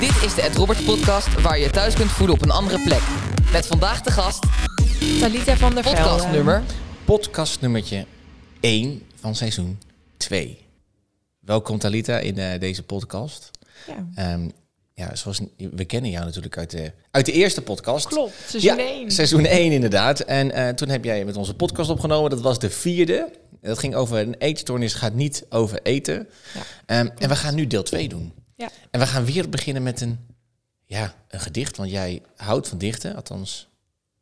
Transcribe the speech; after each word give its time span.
Dit 0.00 0.22
is 0.24 0.34
de 0.34 0.42
Ed 0.42 0.56
Roberts 0.56 0.82
podcast 0.84 1.40
waar 1.40 1.58
je 1.58 1.64
je 1.64 1.70
thuis 1.70 1.94
kunt 1.94 2.10
voelen 2.10 2.36
op 2.36 2.42
een 2.42 2.50
andere 2.50 2.82
plek. 2.82 3.00
Met 3.52 3.66
vandaag 3.66 4.00
de 4.00 4.10
gast, 4.10 4.46
Talita 5.20 5.56
van 5.56 5.74
der 5.74 5.82
Velde. 5.82 5.98
podcastnummer. 5.98 6.62
Podcast 7.04 7.60
nummertje 7.60 8.06
1 8.60 9.02
van 9.14 9.34
seizoen 9.34 9.78
2. 10.16 10.58
Welkom 11.40 11.78
Talita 11.78 12.18
in 12.18 12.38
eh, 12.38 12.60
deze 12.60 12.82
podcast. 12.82 13.50
Ja. 13.86 14.06
Ehm, 14.14 14.48
ja, 14.94 15.14
zoals 15.14 15.40
we 15.56 15.84
kennen 15.84 16.10
jou 16.10 16.24
natuurlijk 16.24 16.58
uit 16.58 16.70
de, 16.70 16.92
uit 17.10 17.26
de 17.26 17.32
eerste 17.32 17.62
podcast. 17.62 18.06
Klopt, 18.06 18.32
seizoen 18.46 18.76
ja, 18.76 18.82
1. 18.84 19.10
Seizoen 19.10 19.44
1 19.44 19.72
inderdaad. 19.72 20.20
En 20.20 20.50
eh, 20.52 20.68
toen 20.68 20.88
heb 20.88 21.04
jij 21.04 21.24
met 21.24 21.36
onze 21.36 21.54
podcast 21.54 21.90
opgenomen. 21.90 22.30
Dat 22.30 22.40
was 22.40 22.58
de 22.58 22.70
vierde. 22.70 23.30
Dat 23.60 23.78
ging 23.78 23.94
over 23.94 24.18
een 24.18 24.34
eetstoornis, 24.38 24.94
gaat 24.94 25.14
niet 25.14 25.44
over 25.48 25.80
eten. 25.82 26.28
Ja, 26.54 26.60
Ehm, 26.86 27.08
en 27.18 27.28
we 27.28 27.36
gaan 27.36 27.54
nu 27.54 27.66
deel 27.66 27.82
2 27.82 28.08
doen. 28.08 28.32
Ja. 28.60 28.70
En 28.90 29.00
we 29.00 29.06
gaan 29.06 29.24
weer 29.24 29.48
beginnen 29.48 29.82
met 29.82 30.00
een, 30.00 30.26
ja, 30.84 31.14
een 31.28 31.40
gedicht. 31.40 31.76
Want 31.76 31.90
jij 31.90 32.22
houdt 32.36 32.68
van 32.68 32.78
dichten, 32.78 33.14
althans 33.16 33.70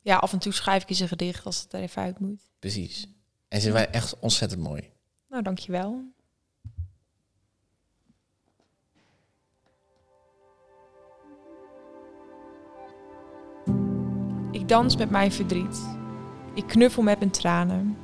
ja, 0.01 0.17
af 0.17 0.33
en 0.33 0.39
toe 0.39 0.53
schrijf 0.53 0.83
ik 0.83 0.89
eens 0.89 0.99
een 0.99 1.07
gedicht 1.07 1.45
als 1.45 1.61
het 1.61 1.73
er 1.73 1.81
even 1.81 2.01
uit 2.01 2.19
moet. 2.19 2.41
precies. 2.59 3.07
En 3.47 3.61
ze 3.61 3.71
waren 3.71 3.93
echt 3.93 4.19
ontzettend 4.19 4.61
mooi. 4.61 4.89
Nou, 5.29 5.43
dankjewel. 5.43 6.03
Ik 14.51 14.67
dans 14.67 14.95
met 14.95 15.09
mijn 15.09 15.31
verdriet. 15.31 15.81
Ik 16.53 16.67
knuffel 16.67 17.03
met 17.03 17.19
mijn 17.19 17.31
tranen. 17.31 17.97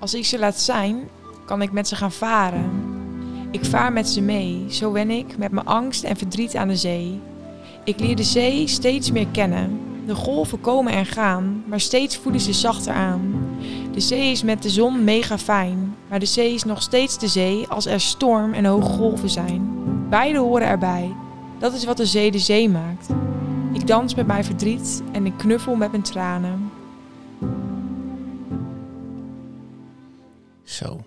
Als 0.00 0.14
ik 0.14 0.24
ze 0.24 0.38
laat 0.38 0.60
zijn, 0.60 1.08
kan 1.46 1.62
ik 1.62 1.72
met 1.72 1.88
ze 1.88 1.96
gaan 1.96 2.12
varen. 2.12 2.79
Ik 3.50 3.64
vaar 3.64 3.92
met 3.92 4.08
ze 4.08 4.20
mee, 4.20 4.66
zo 4.68 4.92
wen 4.92 5.10
ik 5.10 5.38
met 5.38 5.50
mijn 5.50 5.66
angst 5.66 6.04
en 6.04 6.16
verdriet 6.16 6.56
aan 6.56 6.68
de 6.68 6.76
zee. 6.76 7.20
Ik 7.84 8.00
leer 8.00 8.16
de 8.16 8.22
zee 8.22 8.66
steeds 8.66 9.10
meer 9.10 9.26
kennen. 9.26 9.80
De 10.06 10.14
golven 10.14 10.60
komen 10.60 10.92
en 10.92 11.06
gaan, 11.06 11.64
maar 11.66 11.80
steeds 11.80 12.16
voelen 12.16 12.40
ze 12.40 12.52
zachter 12.52 12.92
aan. 12.92 13.48
De 13.92 14.00
zee 14.00 14.30
is 14.30 14.42
met 14.42 14.62
de 14.62 14.70
zon 14.70 15.04
mega 15.04 15.38
fijn, 15.38 15.96
maar 16.08 16.18
de 16.18 16.26
zee 16.26 16.54
is 16.54 16.64
nog 16.64 16.82
steeds 16.82 17.18
de 17.18 17.28
zee 17.28 17.66
als 17.66 17.86
er 17.86 18.00
storm 18.00 18.52
en 18.52 18.64
hoge 18.64 18.92
golven 18.92 19.30
zijn. 19.30 19.68
Beide 20.08 20.38
horen 20.38 20.66
erbij. 20.66 21.14
Dat 21.58 21.72
is 21.72 21.84
wat 21.84 21.96
de 21.96 22.06
zee 22.06 22.30
de 22.30 22.38
zee 22.38 22.68
maakt. 22.68 23.08
Ik 23.72 23.86
dans 23.86 24.14
met 24.14 24.26
mijn 24.26 24.44
verdriet 24.44 25.02
en 25.12 25.26
ik 25.26 25.38
knuffel 25.38 25.74
met 25.74 25.90
mijn 25.90 26.02
tranen. 26.02 26.70
Zo. 30.62 31.00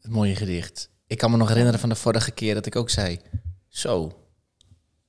Het 0.00 0.10
mooie 0.10 0.36
gedicht. 0.36 0.92
Ik 1.06 1.18
kan 1.18 1.30
me 1.30 1.36
nog 1.36 1.48
herinneren 1.48 1.80
van 1.80 1.88
de 1.88 1.94
vorige 1.94 2.30
keer 2.30 2.54
dat 2.54 2.66
ik 2.66 2.76
ook 2.76 2.90
zei... 2.90 3.20
Zo. 3.68 4.18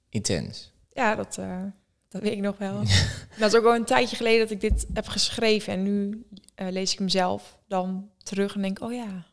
Intens. 0.10 0.74
Ja, 0.90 1.16
dat, 1.16 1.38
eh, 1.38 1.62
dat 2.10 2.22
weet 2.22 2.32
ik 2.32 2.40
nog 2.40 2.58
wel. 2.58 2.84
dat 3.40 3.54
is 3.54 3.60
ook 3.60 3.66
al 3.66 3.76
een 3.76 3.86
tijdje 3.86 4.16
geleden 4.16 4.40
dat 4.40 4.50
ik 4.52 4.62
dit 4.62 4.86
heb 4.94 5.08
geschreven. 5.08 5.74
En 5.74 5.84
nu 5.84 6.26
eh, 6.56 6.68
lees 6.72 6.92
ik 6.92 6.98
hem 6.98 7.10
zelf 7.10 7.58
dan 7.68 8.10
terug 8.24 8.56
en 8.56 8.62
denk, 8.62 8.82
oh 8.82 8.94
ja, 8.94 9.26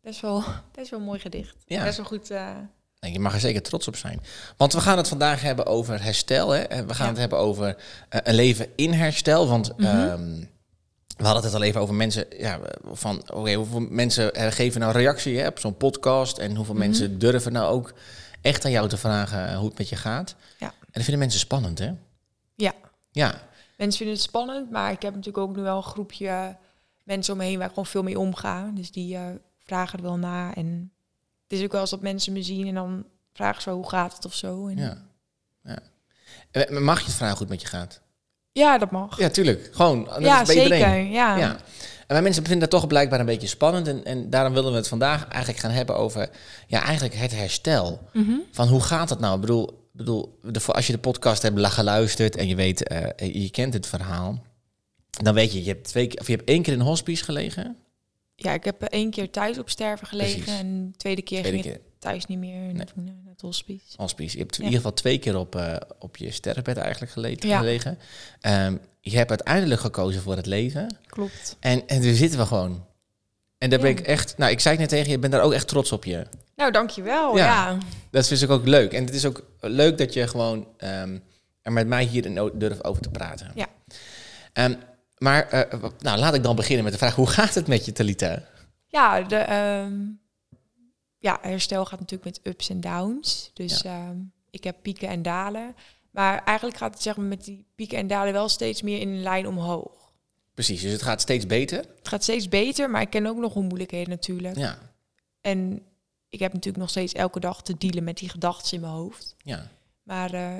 best 0.00 0.20
wel, 0.20 0.44
best 0.76 0.90
wel 0.90 0.98
een 0.98 1.04
mooi 1.04 1.18
gedicht. 1.20 1.56
Ja. 1.66 1.82
Best 1.84 1.96
wel 1.96 2.06
goed. 2.06 2.30
En 2.30 3.12
je 3.12 3.18
mag 3.20 3.34
er 3.34 3.40
zeker 3.40 3.62
trots 3.62 3.88
op 3.88 3.96
zijn. 3.96 4.20
Want 4.56 4.72
we 4.72 4.80
gaan 4.80 4.96
het 4.96 5.08
vandaag 5.08 5.42
hebben 5.42 5.66
over 5.66 6.02
herstel. 6.02 6.50
Hè? 6.50 6.60
En 6.60 6.86
we 6.86 6.94
gaan 6.94 7.04
Ja. 7.06 7.10
het 7.10 7.20
hebben 7.20 7.38
over 7.38 7.76
een 8.08 8.34
leven 8.34 8.66
in 8.76 8.92
herstel. 8.92 9.48
Want 9.48 9.74
ehm, 9.76 10.44
we 11.20 11.26
hadden 11.26 11.44
het 11.44 11.54
al 11.54 11.62
even 11.62 11.80
over 11.80 11.94
mensen. 11.94 12.26
Ja, 12.38 12.60
van 12.92 13.22
oké, 13.32 13.52
hoeveel 13.54 13.80
mensen 13.80 14.34
eh, 14.34 14.52
geven 14.52 14.80
nou 14.80 14.92
reactie 14.92 15.38
hè, 15.38 15.46
op 15.46 15.58
zo'n 15.58 15.76
podcast? 15.76 16.38
En 16.38 16.56
hoeveel 16.56 16.74
Mhm. 16.74 16.82
mensen 16.82 17.18
durven 17.18 17.52
nou 17.52 17.72
ook 17.72 17.92
echt 18.40 18.64
aan 18.64 18.70
jou 18.70 18.88
te 18.88 18.96
vragen 18.96 19.48
eh, 19.48 19.56
hoe 19.56 19.68
het 19.68 19.78
met 19.78 19.88
je 19.88 19.96
gaat? 19.96 20.34
Ja. 20.58 20.66
En 20.68 20.86
dat 20.92 21.02
vinden 21.02 21.18
mensen 21.18 21.40
spannend, 21.40 21.78
hè? 21.78 21.92
ja, 22.54 22.72
Ja, 23.12 23.40
mensen 23.76 23.98
vinden 23.98 24.14
het 24.16 24.24
spannend, 24.24 24.70
maar 24.70 24.92
ik 24.92 25.02
heb 25.02 25.14
natuurlijk 25.14 25.48
ook 25.48 25.56
nu 25.56 25.62
wel 25.62 25.76
een 25.76 25.82
groepje 25.82 26.56
mensen 27.04 27.32
om 27.32 27.38
me 27.38 27.44
heen 27.44 27.56
waar 27.56 27.66
ik 27.66 27.72
gewoon 27.72 27.86
veel 27.86 28.02
mee 28.02 28.18
omga. 28.18 28.70
Dus 28.74 28.90
die 28.90 29.16
eh, 29.16 29.22
vragen 29.64 29.98
er 29.98 30.04
wel 30.04 30.16
na. 30.16 30.54
En 30.54 30.92
het 31.48 31.58
is 31.58 31.64
ook 31.64 31.72
wel 31.72 31.80
eens 31.80 31.90
dat 31.90 32.00
mensen 32.00 32.32
me 32.32 32.42
zien 32.42 32.66
en 32.66 32.74
dan 32.74 33.04
vragen 33.32 33.62
ze 33.62 33.70
hoe 33.70 33.88
gaat 33.88 34.14
het 34.14 34.24
of 34.24 34.34
zo. 34.34 34.66
En 34.68 34.76
ja. 34.76 34.96
ja. 35.62 35.78
Mag 36.80 36.98
je 36.98 37.04
het 37.04 37.14
vragen 37.14 37.36
hoe 37.38 37.46
het 37.46 37.48
met 37.48 37.60
je 37.60 37.66
gaat? 37.66 38.00
Ja, 38.52 38.78
dat 38.78 38.90
mag. 38.90 39.18
Ja, 39.18 39.28
tuurlijk. 39.28 39.68
Gewoon. 39.72 40.02
net 40.02 40.22
Ja, 40.22 40.38
als 40.38 40.48
bij 40.48 40.62
iedereen. 40.62 40.80
zeker. 40.80 41.12
Ja. 41.12 41.36
Ja. 41.36 41.50
En 42.06 42.16
wij 42.16 42.22
mensen 42.22 42.42
vinden 42.42 42.68
dat 42.70 42.80
toch 42.80 42.88
blijkbaar 42.88 43.20
een 43.20 43.26
beetje 43.26 43.46
spannend. 43.46 43.88
En, 43.88 44.04
en 44.04 44.30
daarom 44.30 44.52
willen 44.52 44.70
we 44.70 44.76
het 44.76 44.88
vandaag 44.88 45.28
eigenlijk 45.28 45.58
gaan 45.62 45.70
hebben 45.70 45.96
over 45.96 46.30
ja, 46.66 46.82
eigenlijk 46.82 47.14
het 47.14 47.36
herstel. 47.36 48.08
Mhm. 48.12 48.32
Van 48.50 48.68
hoe 48.68 48.80
gaat 48.80 49.08
dat 49.08 49.20
nou? 49.20 49.34
Ik 49.34 49.40
bedoel, 49.40 49.88
bedoel 49.92 50.38
de, 50.42 50.60
als 50.66 50.86
je 50.86 50.92
de 50.92 50.98
podcast 50.98 51.42
hebt 51.42 51.66
geluisterd 51.66 52.36
en 52.36 52.48
je 52.48 52.54
weet, 52.54 52.88
eh, 52.88 53.34
je 53.42 53.50
kent 53.50 53.74
het 53.74 53.86
verhaal. 53.86 54.42
Dan 55.10 55.34
weet 55.34 55.52
je, 55.52 55.64
je 55.64 55.68
hebt, 55.68 55.84
twee, 55.84 56.18
of 56.18 56.26
je 56.26 56.36
hebt 56.36 56.48
één 56.48 56.62
keer 56.62 56.72
in 56.72 56.80
hospice 56.80 57.24
gelegen. 57.24 57.76
Ja, 58.34 58.52
ik 58.52 58.64
heb 58.64 58.82
één 58.82 59.10
keer 59.10 59.30
thuis 59.30 59.58
op 59.58 59.70
sterven 59.70 60.06
gelegen 60.06 60.42
Precies. 60.42 60.60
en 60.60 60.90
de 60.90 60.96
tweede 60.96 61.22
keer 61.22 61.40
Tweede 61.40 61.62
ging 61.62 61.74
keer 61.74 61.89
thuis 62.00 62.26
niet 62.26 62.38
meer 62.38 62.58
Nee. 62.60 62.72
naar, 62.74 62.86
het 63.28 63.40
hospice. 63.40 63.84
hospice. 63.96 64.36
Je 64.36 64.42
hebt 64.42 64.56
in 64.58 64.64
ieder 64.64 64.76
geval 64.76 64.92
twee 64.94 65.18
keer 65.18 65.36
op, 65.36 65.54
eh, 65.56 65.76
op 65.98 66.16
je 66.16 66.30
sterfbed 66.30 66.76
eigenlijk 66.76 67.12
gele- 67.12 67.36
Ja. 67.38 67.58
gelegen. 67.58 67.98
Ehm, 68.40 68.76
je 69.00 69.16
hebt 69.16 69.30
uiteindelijk 69.30 69.80
gekozen 69.80 70.22
voor 70.22 70.36
het 70.36 70.46
leven. 70.46 70.96
Klopt. 71.06 71.56
En, 71.60 71.88
en 71.88 72.02
zitten 72.16 72.38
we 72.38 72.46
gewoon. 72.46 72.86
En 73.58 73.70
daar 73.70 73.78
ben 73.78 73.90
ik 73.90 74.00
echt, 74.00 74.34
nou 74.38 74.50
ik 74.50 74.60
zei 74.60 74.72
het 74.74 74.80
net 74.80 74.90
tegen 74.90 75.08
je, 75.08 75.14
ik 75.14 75.20
ben 75.20 75.30
daar 75.30 75.42
ook 75.42 75.52
echt 75.52 75.68
trots 75.68 75.92
op 75.92 76.04
je. 76.04 76.26
Nou, 76.56 76.72
dankjewel. 76.72 77.36
Ja. 77.36 77.44
Ja. 77.44 77.78
Dat 78.10 78.26
vind 78.26 78.42
ik 78.42 78.50
ook 78.50 78.66
leuk. 78.66 78.92
En 78.92 79.04
het 79.04 79.14
is 79.14 79.24
ook 79.26 79.44
leuk 79.60 79.98
dat 79.98 80.12
je 80.12 80.28
gewoon 80.28 80.66
ehm, 80.76 81.18
er 81.62 81.72
met 81.72 81.86
mij 81.86 82.04
hier 82.04 82.50
durft 82.58 82.84
over 82.84 83.02
te 83.02 83.10
praten. 83.10 83.52
Ja. 83.54 83.66
Ehm, 84.52 84.74
maar 85.18 85.48
eh, 85.48 85.82
nou, 85.98 86.18
laat 86.18 86.34
ik 86.34 86.42
dan 86.42 86.56
beginnen 86.56 86.84
met 86.84 86.92
de 86.92 86.98
vraag: 86.98 87.14
hoe 87.14 87.26
gaat 87.26 87.54
het 87.54 87.66
met 87.66 87.84
je, 87.84 87.92
Talita? 87.92 88.42
Ja, 88.86 89.20
de, 89.22 89.36
ja, 91.20 91.38
herstel 91.42 91.84
gaat 91.84 92.00
natuurlijk 92.00 92.24
met 92.36 92.40
ups 92.54 92.68
en 92.68 92.80
downs. 92.80 93.50
Dus 93.54 93.82
ehm, 93.84 94.16
ik 94.50 94.64
heb 94.64 94.76
pieken 94.82 95.08
en 95.08 95.22
dalen. 95.22 95.74
Maar 96.10 96.44
eigenlijk 96.44 96.78
gaat 96.78 96.92
het 96.94 97.02
zeg 97.02 97.16
maar, 97.16 97.26
met 97.26 97.44
die 97.44 97.64
pieken 97.74 97.98
en 97.98 98.06
dalen 98.06 98.32
wel 98.32 98.48
steeds 98.48 98.82
meer 98.82 99.00
in 99.00 99.08
een 99.08 99.22
lijn 99.22 99.46
omhoog. 99.46 100.12
Precies, 100.54 100.80
dus 100.82 100.92
het 100.92 101.02
gaat 101.02 101.20
steeds 101.20 101.46
beter. 101.46 101.78
Het 101.78 102.08
gaat 102.08 102.22
steeds 102.22 102.48
beter, 102.48 102.90
maar 102.90 103.00
ik 103.02 103.10
ken 103.10 103.26
ook 103.26 103.36
nog 103.36 103.54
een 103.54 103.64
moeilijkheden 103.64 104.08
natuurlijk. 104.10 104.56
Ja, 104.56 104.78
En 105.40 105.82
ik 106.28 106.38
heb 106.38 106.52
natuurlijk 106.52 106.82
nog 106.82 106.90
steeds 106.90 107.12
elke 107.12 107.40
dag 107.40 107.62
te 107.62 107.74
dealen 107.78 108.04
met 108.04 108.18
die 108.18 108.28
gedachten 108.28 108.72
in 108.74 108.80
mijn 108.80 108.92
hoofd. 108.92 109.34
ja. 109.42 109.70
Maar 110.02 110.32
eh, 110.34 110.56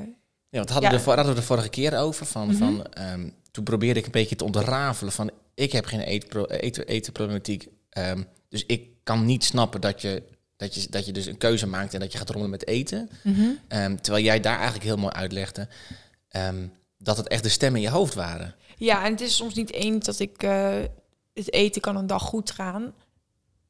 Ja, 0.48 0.56
want 0.59 0.71
hadden, 0.71 0.91
Ja. 0.91 0.97
we 0.98 1.04
de, 1.04 1.10
hadden 1.10 1.34
we 1.34 1.41
de 1.41 1.47
vorige 1.47 1.69
keer 1.69 1.98
over. 1.98 2.27
Van, 2.27 2.47
Mhm. 2.48 2.56
van, 2.56 2.87
ehm, 2.92 3.28
toen 3.50 3.65
probeerde 3.65 3.98
ik 4.00 4.06
een 4.06 4.12
beetje 4.12 4.37
te 4.37 4.44
ontrafelen 4.44 5.12
van... 5.12 5.31
ik 5.54 5.72
heb 5.72 5.84
geen 5.84 6.00
eetpro- 6.00 6.44
eten, 6.47 6.87
etenproblematiek. 6.87 7.69
ehm, 7.91 8.22
dus 8.48 8.66
ik 8.66 8.88
kan 9.03 9.25
niet 9.25 9.44
snappen 9.44 9.81
dat 9.81 10.00
je, 10.03 10.22
dat, 10.60 10.75
je, 10.75 10.87
dat 10.91 11.06
je 11.06 11.12
dus 11.12 11.26
een 11.26 11.38
keuze 11.38 11.66
maakt... 11.66 11.94
en 11.94 12.00
dat 12.00 12.12
je 12.12 12.19
gaat 12.19 12.28
rommelen 12.28 12.50
met 12.50 12.66
eten. 12.66 13.10
Ehm, 13.69 13.97
terwijl 13.97 14.25
jij 14.25 14.41
daar 14.41 14.54
eigenlijk 14.54 14.84
heel 14.84 14.97
mooi 14.97 15.12
uitlegde... 15.12 15.69
ehm, 16.28 16.66
dat 16.98 17.16
het 17.16 17.28
echt 17.28 17.43
de 17.43 17.48
stemmen 17.48 17.81
in 17.81 17.87
je 17.87 17.93
hoofd 17.93 18.15
waren. 18.15 18.54
Ja, 18.76 19.04
en 19.04 19.10
het 19.10 19.21
is 19.21 19.37
soms 19.37 19.54
niet 19.54 19.72
eens 19.72 20.04
dat 20.04 20.19
ik 20.19 20.43
eh, 20.43 20.78
het 21.32 21.53
eten 21.53 21.81
kan 21.81 21.97
een 21.97 22.06
dag 22.06 22.22
goed 22.22 22.50
gaan. 22.50 22.94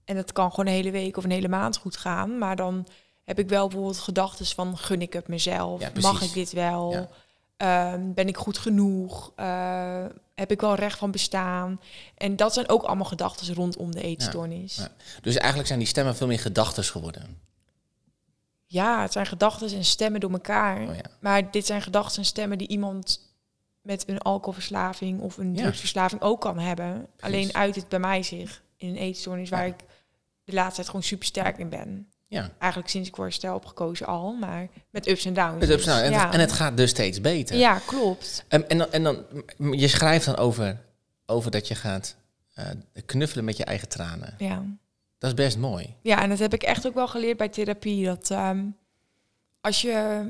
En 0.05 0.17
het 0.17 0.33
kan 0.33 0.51
gewoon 0.51 0.67
een 0.67 0.73
hele 0.73 0.91
week 0.91 1.17
of 1.17 1.25
een 1.25 1.31
hele 1.31 1.49
maand 1.49 1.77
goed 1.77 1.97
gaan. 1.97 2.39
Maar 2.39 2.57
dan 2.57 2.87
heb 3.25 3.39
ik 3.39 3.49
wel 3.49 3.69
bijvoorbeeld 3.69 3.99
gedachten 3.99 4.47
van 4.47 4.79
gun 4.79 5.03
ik 5.03 5.13
het 5.13 5.29
mezelf? 5.29 5.81
Ja. 5.81 5.91
Mag 6.01 6.23
ik 6.23 6.33
dit 6.33 6.53
wel? 6.53 6.93
Ja. 6.93 7.09
Ehm, 7.57 8.13
ben 8.13 8.29
ik 8.29 8.37
goed 8.37 8.59
genoeg? 8.59 9.33
Eh, 9.37 10.05
heb 10.41 10.51
ik 10.51 10.61
wel 10.61 10.75
recht 10.75 10.99
van 10.99 11.11
bestaan? 11.11 11.81
En 12.17 12.37
dat 12.37 12.55
zijn 12.55 12.69
ook 12.69 12.83
allemaal 12.83 13.05
gedachten 13.05 13.55
rondom 13.55 13.91
de 13.93 14.03
eetstoornis. 14.03 14.77
Ja. 14.77 14.83
Ja, 14.83 14.91
Dus 15.23 15.37
eigenlijk 15.37 15.67
zijn 15.67 15.79
die 15.79 15.89
stemmen 15.89 16.17
veel 16.17 16.27
meer 16.27 16.39
gedachten 16.39 16.85
geworden. 16.85 17.41
het 18.67 19.13
zijn 19.13 19.27
gedachten 19.27 19.73
en 19.77 19.85
stemmen 19.85 20.21
door 20.21 20.31
elkaar. 20.31 20.89
Oh 20.89 20.95
ja. 20.95 21.03
Maar 21.21 21.51
dit 21.51 21.67
zijn 21.67 21.83
gedachten 21.83 22.19
en 22.19 22.25
stemmen 22.25 22.59
die 22.59 22.69
iemand 22.69 23.29
met 23.83 24.09
een 24.09 24.19
alcoholverslaving 24.19 25.21
of 25.21 25.37
een 25.39 25.55
Ja. 25.55 25.63
drugsverslaving 25.63 26.21
ook 26.23 26.41
kan 26.41 26.59
hebben. 26.59 27.07
Alleen 27.21 27.55
uit 27.55 27.75
het 27.75 27.89
bij 27.89 27.99
mij 27.99 28.23
zich 28.23 28.63
in 28.77 28.89
een 28.89 28.97
eetstoornis 28.97 29.49
waar 29.51 29.67
Ja. 29.67 29.75
ik 29.75 29.81
de 30.45 30.53
laatste 30.53 30.75
tijd 30.75 30.87
gewoon 30.87 31.03
super 31.03 31.27
sterk 31.27 31.59
in 31.59 31.69
ben. 31.69 32.10
Ja. 32.31 32.51
Eigenlijk 32.59 32.91
sinds 32.91 33.09
ik 33.09 33.15
voor 33.15 33.25
herstel 33.25 33.53
heb 33.53 33.65
gekozen 33.65 34.07
al, 34.07 34.33
maar 34.33 34.69
met 34.91 35.09
ups 35.09 35.25
en 35.25 35.35
downs. 35.35 35.61
Het 35.61 35.71
ups 35.71 35.71
en 35.71 35.77
dus. 35.77 35.85
downs. 35.85 36.03
en, 36.03 36.11
ja. 36.11 36.25
het, 36.25 36.35
en 36.35 36.41
het 36.41 36.53
gaat 36.53 36.77
dus 36.77 36.91
steeds 36.91 37.21
beter. 37.21 37.57
Ja, 37.57 37.79
klopt. 37.87 38.45
En, 38.49 38.69
en, 38.69 38.79
dan, 38.79 38.93
en 38.93 39.03
dan, 39.03 39.25
je 39.71 39.89
schrijft 39.89 40.25
dan 40.27 40.37
over, 40.37 40.81
over 41.27 41.51
dat 41.51 41.69
je 41.69 41.75
gaat 41.75 42.17
eh, 42.55 42.67
knuffelen 43.07 43.45
met 43.45 43.57
je 43.57 43.65
eigen 43.65 43.89
tranen. 43.89 44.35
Ja. 44.39 44.65
Dat 45.19 45.31
is 45.31 45.37
best 45.37 45.59
mooi. 45.59 45.95
ja, 46.03 46.23
en 46.23 46.29
dat 46.29 46.39
heb 46.39 46.55
ik 46.55 46.63
echt 46.63 46.87
ook 46.87 46.95
wel 46.95 47.09
geleerd 47.09 47.37
bij 47.37 47.49
therapie. 47.49 48.05
Dat 48.05 48.31
ehm, 48.31 48.65
als 49.61 49.81
je... 49.81 50.23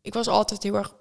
Ik 0.00 0.14
was 0.14 0.28
altijd 0.28 0.62
heel 0.62 0.74
erg 0.74 0.94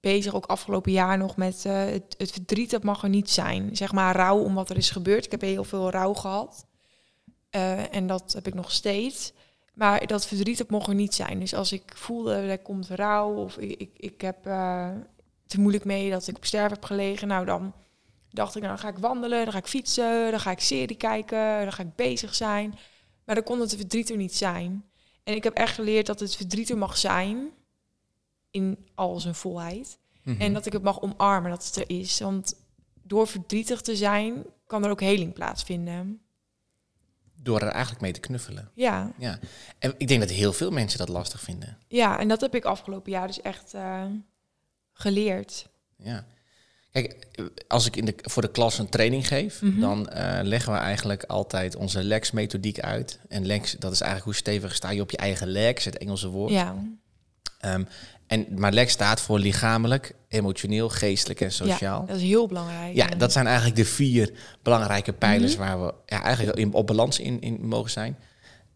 bezig, 0.00 0.34
ook 0.34 0.46
afgelopen 0.46 0.92
jaar 0.92 1.18
nog, 1.18 1.36
met 1.36 1.64
eh, 1.64 1.84
het, 1.84 2.14
het 2.18 2.32
verdriet, 2.32 2.70
dat 2.70 2.82
mag 2.82 3.02
er 3.02 3.08
niet 3.08 3.30
zijn. 3.30 3.76
Zeg 3.76 3.92
maar 3.92 4.16
rouw 4.16 4.38
om 4.38 4.54
wat 4.54 4.70
er 4.70 4.76
is 4.76 4.90
gebeurd. 4.90 5.24
Ik 5.24 5.30
heb 5.30 5.40
heel 5.40 5.64
veel 5.64 5.90
rouw 5.90 6.14
gehad. 6.14 6.66
Eh, 7.50 7.94
en 7.94 8.06
dat 8.06 8.32
heb 8.32 8.46
ik 8.46 8.54
nog 8.54 8.72
steeds. 8.72 9.32
Maar 9.76 10.06
dat 10.06 10.26
verdriet, 10.26 10.58
dat 10.58 10.70
mocht 10.70 10.88
er 10.88 10.94
niet 10.94 11.14
zijn. 11.14 11.38
Dus 11.38 11.54
als 11.54 11.72
ik 11.72 11.92
voelde, 11.94 12.34
er 12.34 12.58
komt 12.58 12.88
rouw 12.88 13.34
of 13.34 13.56
ik, 13.56 13.80
ik, 13.80 13.90
ik 13.96 14.20
heb 14.20 14.46
uh, 14.46 14.90
te 15.46 15.60
moeilijk 15.60 15.84
mee 15.84 16.10
dat 16.10 16.28
ik 16.28 16.36
op 16.36 16.44
sterven 16.44 16.72
heb 16.72 16.84
gelegen. 16.84 17.28
Nou, 17.28 17.44
dan 17.44 17.74
dacht 18.30 18.56
ik, 18.56 18.62
nou, 18.62 18.74
dan 18.74 18.84
ga 18.84 18.96
ik 18.96 18.98
wandelen, 18.98 19.44
dan 19.44 19.52
ga 19.52 19.58
ik 19.58 19.66
fietsen, 19.66 20.30
dan 20.30 20.40
ga 20.40 20.50
ik 20.50 20.60
serie 20.60 20.96
kijken, 20.96 21.62
dan 21.62 21.72
ga 21.72 21.82
ik 21.82 21.94
bezig 21.94 22.34
zijn. 22.34 22.78
Maar 23.24 23.34
dan 23.34 23.44
kon 23.44 23.60
het 23.60 23.76
verdriet 23.76 24.10
er 24.10 24.16
niet 24.16 24.34
zijn. 24.34 24.84
En 25.24 25.34
ik 25.34 25.44
heb 25.44 25.54
echt 25.54 25.74
geleerd 25.74 26.06
dat 26.06 26.20
het 26.20 26.36
verdriet 26.36 26.70
er 26.70 26.78
mag 26.78 26.96
zijn, 26.96 27.50
in 28.50 28.86
al 28.94 29.20
zijn 29.20 29.34
volheid. 29.34 29.98
Mhm. 30.22 30.40
En 30.40 30.52
dat 30.52 30.66
ik 30.66 30.72
het 30.72 30.82
mag 30.82 31.00
omarmen 31.00 31.50
dat 31.50 31.64
het 31.64 31.76
er 31.76 31.90
is. 31.90 32.20
Want 32.20 32.54
door 33.02 33.26
verdrietig 33.26 33.80
te 33.80 33.96
zijn, 33.96 34.44
kan 34.66 34.84
er 34.84 34.90
ook 34.90 35.00
heling 35.00 35.32
plaatsvinden. 35.32 36.20
Door 37.46 37.60
er 37.60 37.68
eigenlijk 37.68 38.00
mee 38.02 38.12
te 38.12 38.20
knuffelen. 38.20 38.70
Ja. 38.74 39.12
ja. 39.18 39.38
En 39.78 39.94
ik 39.98 40.08
denk 40.08 40.20
dat 40.20 40.30
heel 40.30 40.52
veel 40.52 40.70
mensen 40.70 40.98
dat 40.98 41.08
lastig 41.08 41.40
vinden. 41.40 41.78
Ja, 41.88 42.18
en 42.18 42.28
dat 42.28 42.40
heb 42.40 42.54
ik 42.54 42.64
afgelopen 42.64 43.12
jaar 43.12 43.26
dus 43.26 43.40
echt 43.40 43.74
uh, 43.74 44.04
geleerd. 44.92 45.66
Ja. 45.96 46.24
Kijk, 46.90 47.26
als 47.68 47.86
ik 47.86 47.96
in 47.96 48.04
de, 48.04 48.14
voor 48.22 48.42
de 48.42 48.50
klas 48.50 48.78
een 48.78 48.88
training 48.88 49.28
geef, 49.28 49.62
Mhm. 49.62 49.80
dan 49.80 49.98
uh, 50.12 50.38
leggen 50.42 50.72
we 50.72 50.78
eigenlijk 50.78 51.24
altijd 51.24 51.76
onze 51.76 52.04
LEX-methodiek 52.04 52.80
uit. 52.80 53.18
En 53.28 53.46
LEX, 53.46 53.72
dat 53.72 53.92
is 53.92 54.00
eigenlijk 54.00 54.24
hoe 54.30 54.34
stevig 54.40 54.74
sta 54.74 54.90
je 54.90 55.00
op 55.00 55.10
je 55.10 55.16
eigen 55.16 55.48
legs, 55.48 55.84
het 55.84 55.98
Engelse 55.98 56.28
woord. 56.28 56.52
Ja. 56.52 56.74
Um, 57.66 57.86
en, 58.26 58.46
maar 58.56 58.72
LEX 58.72 58.92
staat 58.92 59.20
voor 59.20 59.38
lichamelijk, 59.38 60.14
emotioneel, 60.28 60.88
geestelijk 60.88 61.40
en 61.40 61.52
sociaal. 61.52 62.00
Ja, 62.00 62.06
dat 62.06 62.16
is 62.16 62.22
heel 62.22 62.46
belangrijk. 62.46 62.94
Ja, 62.94 63.06
dat 63.06 63.32
zijn 63.32 63.46
eigenlijk 63.46 63.76
de 63.76 63.84
vier 63.84 64.32
belangrijke 64.62 65.12
pijlers 65.12 65.56
Mhm. 65.56 65.66
waar 65.66 65.84
we 65.86 65.94
ja, 66.06 66.22
eigenlijk 66.22 66.58
in, 66.58 66.72
op 66.72 66.86
balans 66.86 67.18
in, 67.18 67.40
in 67.40 67.58
mogen 67.66 67.90
zijn. 67.90 68.16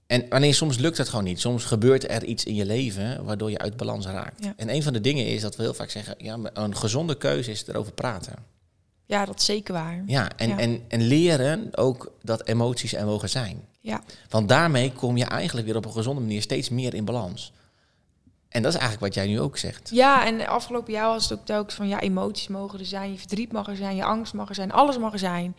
En 0.06 0.26
wanneer 0.28 0.54
soms 0.54 0.78
lukt 0.78 0.98
het 0.98 1.08
gewoon 1.08 1.24
niet. 1.24 1.40
Soms 1.40 1.64
gebeurt 1.64 2.10
er 2.10 2.24
iets 2.24 2.44
in 2.44 2.54
je 2.54 2.66
leven 2.66 3.24
waardoor 3.24 3.50
je 3.50 3.58
uit 3.58 3.76
balans 3.76 4.06
raakt. 4.06 4.44
Ja. 4.44 4.52
En 4.56 4.74
een 4.74 4.82
van 4.82 4.92
de 4.92 5.00
dingen 5.00 5.26
is 5.26 5.40
dat 5.42 5.56
we 5.56 5.62
heel 5.62 5.74
vaak 5.74 5.90
zeggen, 5.90 6.14
ja, 6.18 6.38
een 6.52 6.76
gezonde 6.76 7.16
keuze 7.16 7.50
is 7.50 7.66
erover 7.66 7.92
praten. 7.92 8.34
Ja, 9.06 9.24
dat 9.24 9.38
is 9.38 9.44
zeker 9.44 9.74
waar. 9.74 10.02
Ja, 10.06 10.30
en, 10.36 10.48
Ja. 10.48 10.58
En, 10.58 10.82
en 10.88 11.02
leren 11.02 11.76
ook 11.76 12.12
dat 12.22 12.46
emoties 12.46 12.94
er 12.94 13.06
mogen 13.06 13.28
zijn. 13.28 13.60
Ja. 13.80 14.02
Want 14.28 14.48
daarmee 14.48 14.92
kom 14.92 15.16
je 15.16 15.24
eigenlijk 15.24 15.66
weer 15.66 15.76
op 15.76 15.84
een 15.84 15.92
gezonde 15.92 16.20
manier 16.20 16.42
steeds 16.42 16.68
meer 16.68 16.94
in 16.94 17.04
balans. 17.04 17.52
En 18.50 18.62
dat 18.62 18.72
is 18.74 18.78
eigenlijk 18.78 19.14
wat 19.14 19.24
jij 19.24 19.32
nu 19.32 19.40
ook 19.40 19.56
zegt. 19.56 19.90
Ja, 19.92 20.26
en 20.26 20.46
afgelopen 20.46 20.92
jaar 20.92 21.06
was 21.08 21.28
het 21.28 21.38
ook 21.38 21.44
telkens 21.46 21.74
van 21.74 21.88
ja, 21.88 22.00
emoties 22.00 22.48
mogen 22.48 22.78
er 22.78 22.84
zijn, 22.86 23.12
je 23.12 23.18
verdriet 23.18 23.52
mag 23.52 23.68
er 23.68 23.76
zijn, 23.76 23.96
je 23.96 24.04
angst 24.04 24.32
mag 24.34 24.48
er 24.48 24.54
zijn, 24.54 24.72
alles 24.72 24.98
mag 24.98 25.12
er 25.12 25.18
zijn. 25.18 25.56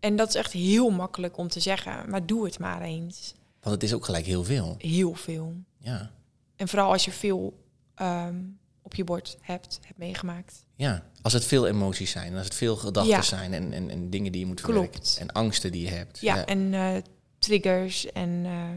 En 0.00 0.16
dat 0.16 0.28
is 0.28 0.34
echt 0.34 0.52
heel 0.52 0.90
makkelijk 0.90 1.36
om 1.36 1.48
te 1.48 1.60
zeggen, 1.60 2.10
maar 2.10 2.26
doe 2.26 2.44
het 2.44 2.58
maar 2.58 2.80
eens. 2.80 3.34
Want 3.60 3.74
het 3.74 3.84
is 3.84 3.94
ook 3.94 4.04
gelijk 4.04 4.26
heel 4.26 4.44
veel. 4.44 4.74
Heel 4.78 5.14
veel. 5.14 5.54
Ja, 5.78 6.10
En 6.56 6.68
vooral 6.68 6.92
als 6.92 7.04
je 7.04 7.10
veel 7.10 7.62
ehm, 7.94 8.36
op 8.82 8.94
je 8.94 9.04
bord 9.04 9.36
hebt, 9.40 9.78
hebt 9.86 9.98
meegemaakt. 9.98 10.64
ja. 10.76 11.02
als 11.22 11.32
het 11.32 11.44
veel 11.44 11.66
emoties 11.66 12.10
zijn, 12.10 12.34
als 12.36 12.44
het 12.44 12.54
veel 12.54 12.76
gedachten 12.76 13.12
Ja. 13.12 13.22
zijn 13.22 13.52
en, 13.52 13.72
en, 13.72 13.90
en 13.90 14.10
dingen 14.10 14.32
die 14.32 14.40
je 14.40 14.46
moet 14.46 14.60
Klopt. 14.60 14.78
verwerken. 14.80 15.20
En 15.20 15.32
angsten 15.32 15.72
die 15.72 15.82
je 15.82 15.88
hebt. 15.94 16.20
Ja, 16.20 16.44
en 16.46 16.74
eh, 16.74 16.96
triggers 17.38 18.12
en... 18.12 18.42
eh, 18.44 18.68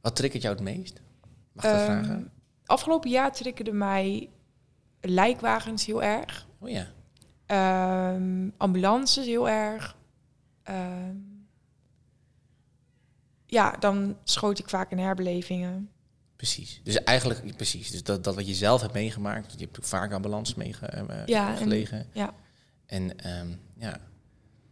Wat 0.00 0.16
triggert 0.16 0.42
jou 0.42 0.54
het 0.54 0.64
meest? 0.64 1.00
Mag 1.52 1.64
ik 1.64 1.70
dat 1.70 1.80
ehm, 1.80 1.84
vragen? 1.84 2.30
Afgelopen 2.66 3.10
jaar 3.10 3.32
triggerde 3.32 3.72
mij 3.72 4.30
lijkwagens 5.00 5.86
heel 5.86 6.02
erg. 6.02 6.46
Oh 6.60 6.68
ja. 6.68 6.86
Ehm, 7.46 8.48
ambulances 8.56 9.26
heel 9.26 9.48
erg. 9.48 9.96
Ehm, 10.62 11.16
ja, 13.46 13.70
dan 13.70 14.16
schoot 14.24 14.58
ik 14.58 14.68
vaak 14.68 14.90
in 14.90 14.98
herbelevingen. 14.98 15.88
Precies. 16.36 16.80
Dus 16.84 17.02
eigenlijk, 17.04 17.56
precies. 17.56 17.90
Dus 17.90 18.02
dat, 18.02 18.24
dat 18.24 18.34
wat 18.34 18.46
je 18.46 18.54
zelf 18.54 18.80
hebt 18.80 18.92
meegemaakt. 18.92 19.52
Je 19.52 19.64
hebt 19.64 19.78
ook 19.78 19.84
vaak 19.84 20.12
aan 20.12 20.22
balans 20.22 20.54
mee 20.54 20.72
ge- 20.72 20.86
eh, 20.86 21.26
Ja, 21.26 21.58
en- 21.60 22.06
ja. 22.12 22.34
En 22.86 23.18
ehm, 23.18 23.48
ja, 23.78 23.98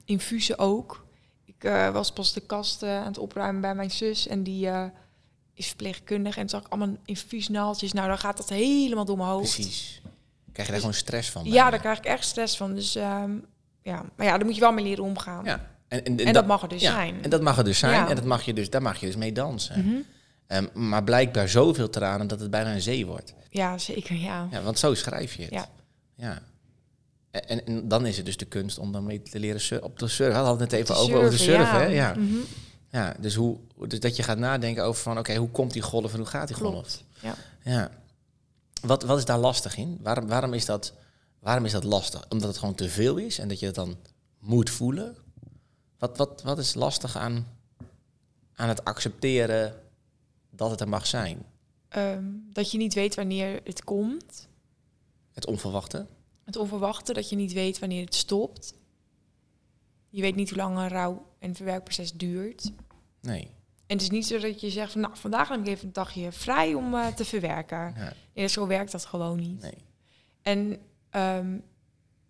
Infusen 0.05 0.59
ook. 0.59 1.06
Ik 1.44 1.65
eh, 1.65 1.91
was 1.93 2.12
pas 2.12 2.33
de 2.33 2.41
kast 2.41 2.83
eh, 2.83 2.97
aan 2.99 3.06
het 3.06 3.19
opruimen 3.19 3.61
bij 3.61 3.75
mijn 3.75 3.91
zus. 3.91 4.27
En 4.27 4.43
die 4.43 4.69
eh, 4.69 4.85
is 5.55 5.67
verpleegkundige. 5.67 6.41
En 6.41 6.49
zag 6.49 6.61
ik 6.61 6.69
allemaal 6.69 6.97
infuusnaaltjes. 7.05 7.93
Nou, 7.93 8.09
dan 8.09 8.19
gaat 8.19 8.37
dat 8.37 8.49
helemaal 8.49 9.05
door 9.05 9.17
mijn 9.17 9.29
hoofd. 9.29 9.55
precies. 9.55 10.03
Krijg 10.53 10.67
je 10.67 10.73
daar 10.73 10.83
gewoon 10.83 10.97
stress 10.97 11.31
van? 11.31 11.45
Ja, 11.45 11.71
daar 11.71 11.81
krijg 11.81 11.99
ik 11.99 12.05
echt 12.05 12.25
stress 12.25 12.57
van. 12.57 12.75
Dus 12.75 12.95
ehm, 12.95 13.31
ja, 13.83 14.05
maar 14.17 14.27
ja, 14.27 14.37
daar 14.37 14.47
moet 14.47 14.55
je 14.55 14.61
wel 14.61 14.73
mee 14.73 14.85
leren 14.85 15.05
omgaan. 15.05 15.45
Ja. 15.45 15.71
En, 15.89 16.05
en, 16.05 16.17
En, 16.19 16.33
dat, 16.33 16.47
mag 16.47 16.63
er 16.63 16.69
dus 16.69 16.81
ja, 16.81 16.93
zijn. 16.93 17.23
En 17.23 17.31
dat 17.31 17.43
mag 17.43 17.59
er 17.59 17.65
dus 17.65 17.79
zijn. 17.79 17.93
Ja. 17.93 18.09
En 18.09 18.15
dat 18.15 18.25
mag 18.25 18.43
je 18.43 18.53
dus, 18.53 18.71
daar 18.71 18.83
mag 18.83 19.01
je 19.01 19.07
dus 19.07 19.17
mee 19.17 19.33
dansen. 19.33 20.07
Ehm, 20.47 20.67
maar 20.73 21.05
blijkbaar 21.05 21.49
zoveel 21.49 21.91
tranen 21.91 22.27
dat 22.27 22.41
het 22.41 22.51
bijna 22.51 22.73
een 22.73 22.81
zee 22.81 23.07
wordt. 23.07 23.35
Ja, 23.49 23.79
zeker, 23.79 24.17
ja. 24.17 24.49
Ja, 24.51 24.63
want 24.63 24.79
zo 24.79 24.95
schrijf 24.95 25.35
je 25.35 25.43
het. 25.43 25.53
Ja. 25.53 25.69
ja. 26.15 26.43
En, 27.31 27.67
en, 27.67 27.89
dan 27.89 28.07
is 28.07 28.17
het 28.17 28.27
dus 28.27 28.37
de 28.37 28.45
kunst 28.45 28.79
om 28.79 28.93
dan 28.93 29.05
mee 29.05 29.23
te 29.23 29.39
leren 29.39 29.83
op 29.83 29.99
te 29.99 30.09
surfen. 30.09 30.41
We 30.41 30.47
hadden 30.47 30.63
het 30.63 30.71
net 30.71 30.81
even 30.81 30.97
over, 30.97 31.17
over 31.17 31.31
de 31.31 31.37
surfen, 31.37 31.67
surfen. 31.67 31.91
ja. 31.91 32.05
hè? 32.07 32.11
Ja. 32.11 32.15
Mhm. 32.15 32.39
Ja, 32.93 33.17
dus, 33.21 33.35
hoe, 33.35 33.59
dus 33.89 34.00
dat 34.00 34.17
je 34.17 34.23
gaat 34.23 34.39
nadenken 34.39 34.85
over 34.85 35.03
van... 35.03 35.19
oké, 35.19 35.37
hoe 35.37 35.50
komt 35.50 35.73
die 35.73 35.83
golf 35.83 36.12
en 36.12 36.19
hoe 36.19 36.27
gaat 36.27 36.49
die 36.49 36.56
golf? 36.56 36.73
Klopt. 36.73 37.05
Ja. 37.21 37.35
Ja. 37.65 37.91
Wat, 38.83 39.03
wat 39.03 39.19
is 39.19 39.25
daar 39.25 39.39
lastig 39.39 39.77
in? 39.77 39.99
Waarom, 40.03 40.27
waarom, 40.27 40.55
is 40.55 40.65
dat, 40.65 40.93
waarom 41.39 41.65
is 41.65 41.73
dat 41.73 41.85
lastig? 41.85 42.27
Omdat 42.29 42.49
het 42.49 42.59
gewoon 42.59 42.75
te 42.75 42.89
veel 42.89 43.17
is 43.17 43.39
en 43.39 43.49
dat 43.49 43.61
je 43.61 43.67
het 43.67 43.75
dan 43.75 43.97
moet 44.39 44.71
voelen? 44.71 45.17
Wat, 45.99 46.17
wat, 46.17 46.43
wat 46.43 46.59
is 46.59 46.75
lastig 46.75 47.17
aan, 47.17 47.47
aan 48.55 48.69
het 48.69 48.85
accepteren 48.85 49.81
dat 50.50 50.71
het 50.71 50.81
er 50.81 50.89
mag 50.89 51.06
zijn? 51.06 51.43
Ehm, 51.89 52.25
dat 52.53 52.71
je 52.71 52.79
niet 52.79 52.94
weet 52.94 53.15
wanneer 53.15 53.61
het 53.65 53.85
komt. 53.85 54.49
Het 55.33 55.47
onverwachte? 55.47 56.06
Het 56.44 56.56
onverwachte, 56.56 57.12
dat 57.12 57.29
je 57.29 57.37
niet 57.37 57.53
weet 57.53 57.79
wanneer 57.79 58.05
het 58.05 58.15
stopt. 58.15 58.75
Je 60.09 60.21
weet 60.21 60.35
niet 60.35 60.49
hoe 60.49 60.59
lang 60.59 60.77
een 60.77 60.89
rouw- 60.89 61.27
en 61.43 61.55
verwerkproces 61.55 62.12
duurt. 62.12 62.73
Nee. 63.21 63.49
En 63.87 63.99
het 63.99 64.00
is 64.03 64.11
niet 64.11 64.27
zo 64.27 64.39
dat 64.39 64.61
je 64.61 64.71
zegt 64.71 64.93
van 64.93 65.00
nou, 65.00 65.17
vandaag 65.17 65.49
neem 65.49 65.61
ik 65.61 65.67
even 65.67 65.87
een 65.87 65.93
dagje 65.93 66.33
vrij 66.33 66.75
om 66.75 66.94
eh, 66.94 67.06
te 67.06 67.25
verwerken. 67.25 67.94
Ja, 67.97 68.12
Nee, 68.35 68.47
zo 68.47 68.67
werkt 68.67 68.93
dat 68.93 69.05
gewoon 69.05 69.39
niet. 69.39 69.61
nee. 69.62 69.75
En 70.43 70.77
ehm, 71.11 71.55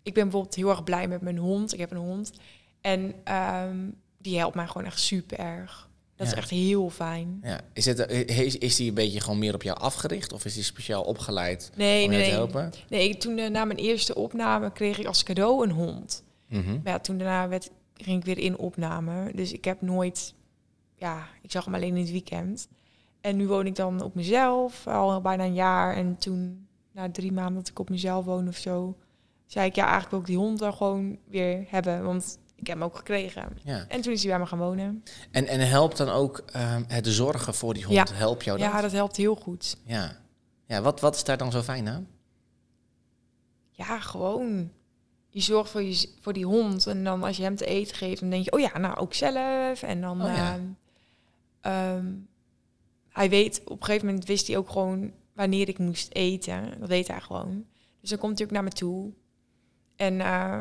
ik 0.03 0.15
ben 0.15 0.23
bijvoorbeeld 0.23 0.55
heel 0.55 0.71
erg 0.71 0.85
blij 0.85 1.09
met 1.09 1.21
mijn 1.21 1.39
hond. 1.39 1.73
Ik 1.73 1.79
heb 1.79 1.91
een 1.91 1.97
hond. 1.97 2.33
En 2.81 3.15
ehm, 3.25 3.77
die 4.19 4.39
helpt 4.39 4.55
mij 4.55 4.67
gewoon 4.67 4.87
echt 4.87 5.01
super 5.01 5.39
erg. 5.39 5.91
Dat 6.17 6.27
Ja. 6.27 6.33
is 6.33 6.39
echt 6.39 6.51
heel 6.51 6.91
fijn. 6.91 7.39
Ja. 7.43 7.61
Is, 7.73 7.85
het, 7.85 8.11
is, 8.31 8.57
is 8.59 8.77
die 8.77 8.89
een 8.89 8.95
beetje 8.95 9.21
gewoon 9.21 9.39
meer 9.39 9.55
op 9.55 9.63
jou 9.63 9.79
afgericht? 9.79 10.33
Of 10.33 10.45
is 10.45 10.55
die 10.55 10.63
speciaal 10.63 11.03
opgeleid 11.03 11.71
Nee, 11.77 12.05
om 12.05 12.11
nee, 12.11 12.19
je 12.19 12.25
te 12.25 12.31
nee. 12.31 12.39
helpen? 12.39 12.73
nee 12.89 13.17
toen 13.17 13.39
eh, 13.39 13.51
na 13.51 13.65
mijn 13.65 13.79
eerste 13.79 14.15
opname 14.15 14.73
kreeg 14.73 14.99
ik 14.99 15.07
als 15.07 15.23
cadeau 15.23 15.65
een 15.65 15.71
hond. 15.75 16.23
Mhm. 16.49 16.73
Maar 16.73 16.93
ja, 16.93 16.99
toen 16.99 17.19
daarna 17.19 17.49
werd, 17.49 17.71
ging 18.05 18.19
ik 18.19 18.25
weer 18.25 18.45
in 18.45 18.59
opname. 18.59 19.33
Dus 19.35 19.53
ik 19.53 19.65
heb 19.65 19.81
nooit... 19.81 20.35
Ja, 20.95 21.27
ik 21.43 21.51
zag 21.51 21.65
hem 21.65 21.75
alleen 21.75 21.97
in 21.97 22.03
het 22.03 22.11
weekend. 22.11 22.69
En 23.21 23.37
nu 23.37 23.47
woon 23.47 23.67
ik 23.67 23.77
dan 23.77 24.03
op 24.03 24.15
mezelf, 24.15 24.87
al 24.87 25.21
bijna 25.21 25.45
een 25.45 25.55
jaar. 25.55 25.97
En 25.97 26.19
toen, 26.19 26.67
na 26.93 27.11
drie 27.11 27.33
maanden 27.33 27.55
dat 27.55 27.69
ik 27.69 27.79
op 27.79 27.91
mezelf 27.91 28.25
woon 28.25 28.49
of 28.49 28.57
zo... 28.57 28.97
zei 29.47 29.67
ik, 29.67 29.75
ja, 29.75 29.83
eigenlijk 29.83 30.11
wil 30.11 30.21
ik 30.21 30.27
die 30.27 30.37
hond 30.37 30.59
dan 30.59 30.75
gewoon 30.75 31.19
weer 31.29 31.65
hebben. 31.69 32.05
Want 32.05 32.39
ik 32.57 32.67
heb 32.67 32.77
hem 32.77 32.87
ook 32.87 32.97
gekregen. 32.97 33.49
Ja. 33.65 33.85
En 33.89 34.01
toen 34.01 34.13
is 34.13 34.23
hij 34.23 34.31
bij 34.31 34.41
me 34.41 34.47
gaan 34.47 34.59
wonen. 34.59 35.03
En, 35.31 35.47
en 35.47 35.69
helpt 35.69 35.97
dan 35.97 36.09
ook 36.09 36.39
ehm, 36.39 36.83
het 36.87 37.07
zorgen 37.07 37.55
voor 37.55 37.75
die 37.75 37.85
hond? 37.85 38.09
Ja. 38.09 38.15
Help 38.15 38.43
jou 38.43 38.59
dat? 38.59 38.73
Ja, 38.73 38.81
dat 38.81 38.93
helpt 38.93 39.17
heel 39.17 39.35
goed. 39.35 39.77
Ja. 39.85 40.21
Ja, 40.67 40.83
wat, 40.83 41.01
wat 41.01 41.15
is 41.15 41.25
daar 41.25 41.37
dan 41.37 41.51
zo 41.53 41.63
fijn 41.63 41.89
aan? 41.89 42.09
Ja, 43.71 44.01
gewoon. 44.01 44.71
Je 45.35 45.41
zorgt 45.41 45.71
voor, 45.71 45.83
je, 45.83 46.09
voor 46.21 46.33
die 46.33 46.47
hond. 46.47 46.87
En 46.87 47.05
dan 47.05 47.23
als 47.23 47.37
je 47.37 47.43
hem 47.43 47.57
te 47.57 47.67
eten 47.67 47.97
geeft, 47.97 48.21
dan 48.21 48.31
denk 48.31 48.45
je, 48.45 48.53
oh 48.53 48.61
ja, 48.61 48.79
nou 48.79 48.97
ook 48.97 49.15
zelf. 49.15 49.83
En 49.83 50.01
dan. 50.01 50.23
Oh 50.23 50.27
ja. 50.37 50.55
ehm, 50.55 50.63
ehm, 51.61 52.13
hij 53.09 53.31
weet, 53.31 53.61
op 53.65 53.79
een 53.81 53.85
gegeven 53.85 54.07
moment 54.07 54.25
wist 54.25 54.47
hij 54.47 54.57
ook 54.57 54.71
gewoon 54.71 55.13
wanneer 55.35 55.69
ik 55.69 55.79
moest 55.79 56.13
eten. 56.13 56.75
Dat 56.81 56.89
weet 56.89 57.09
hij 57.09 57.21
gewoon. 57.21 57.65
Dus 58.01 58.11
dan 58.11 58.19
komt 58.19 58.39
hij 58.39 58.47
ook 58.47 58.53
naar 58.53 58.65
me 58.65 58.71
toe. 58.71 59.13
En 59.97 60.21
eh, 60.21 60.61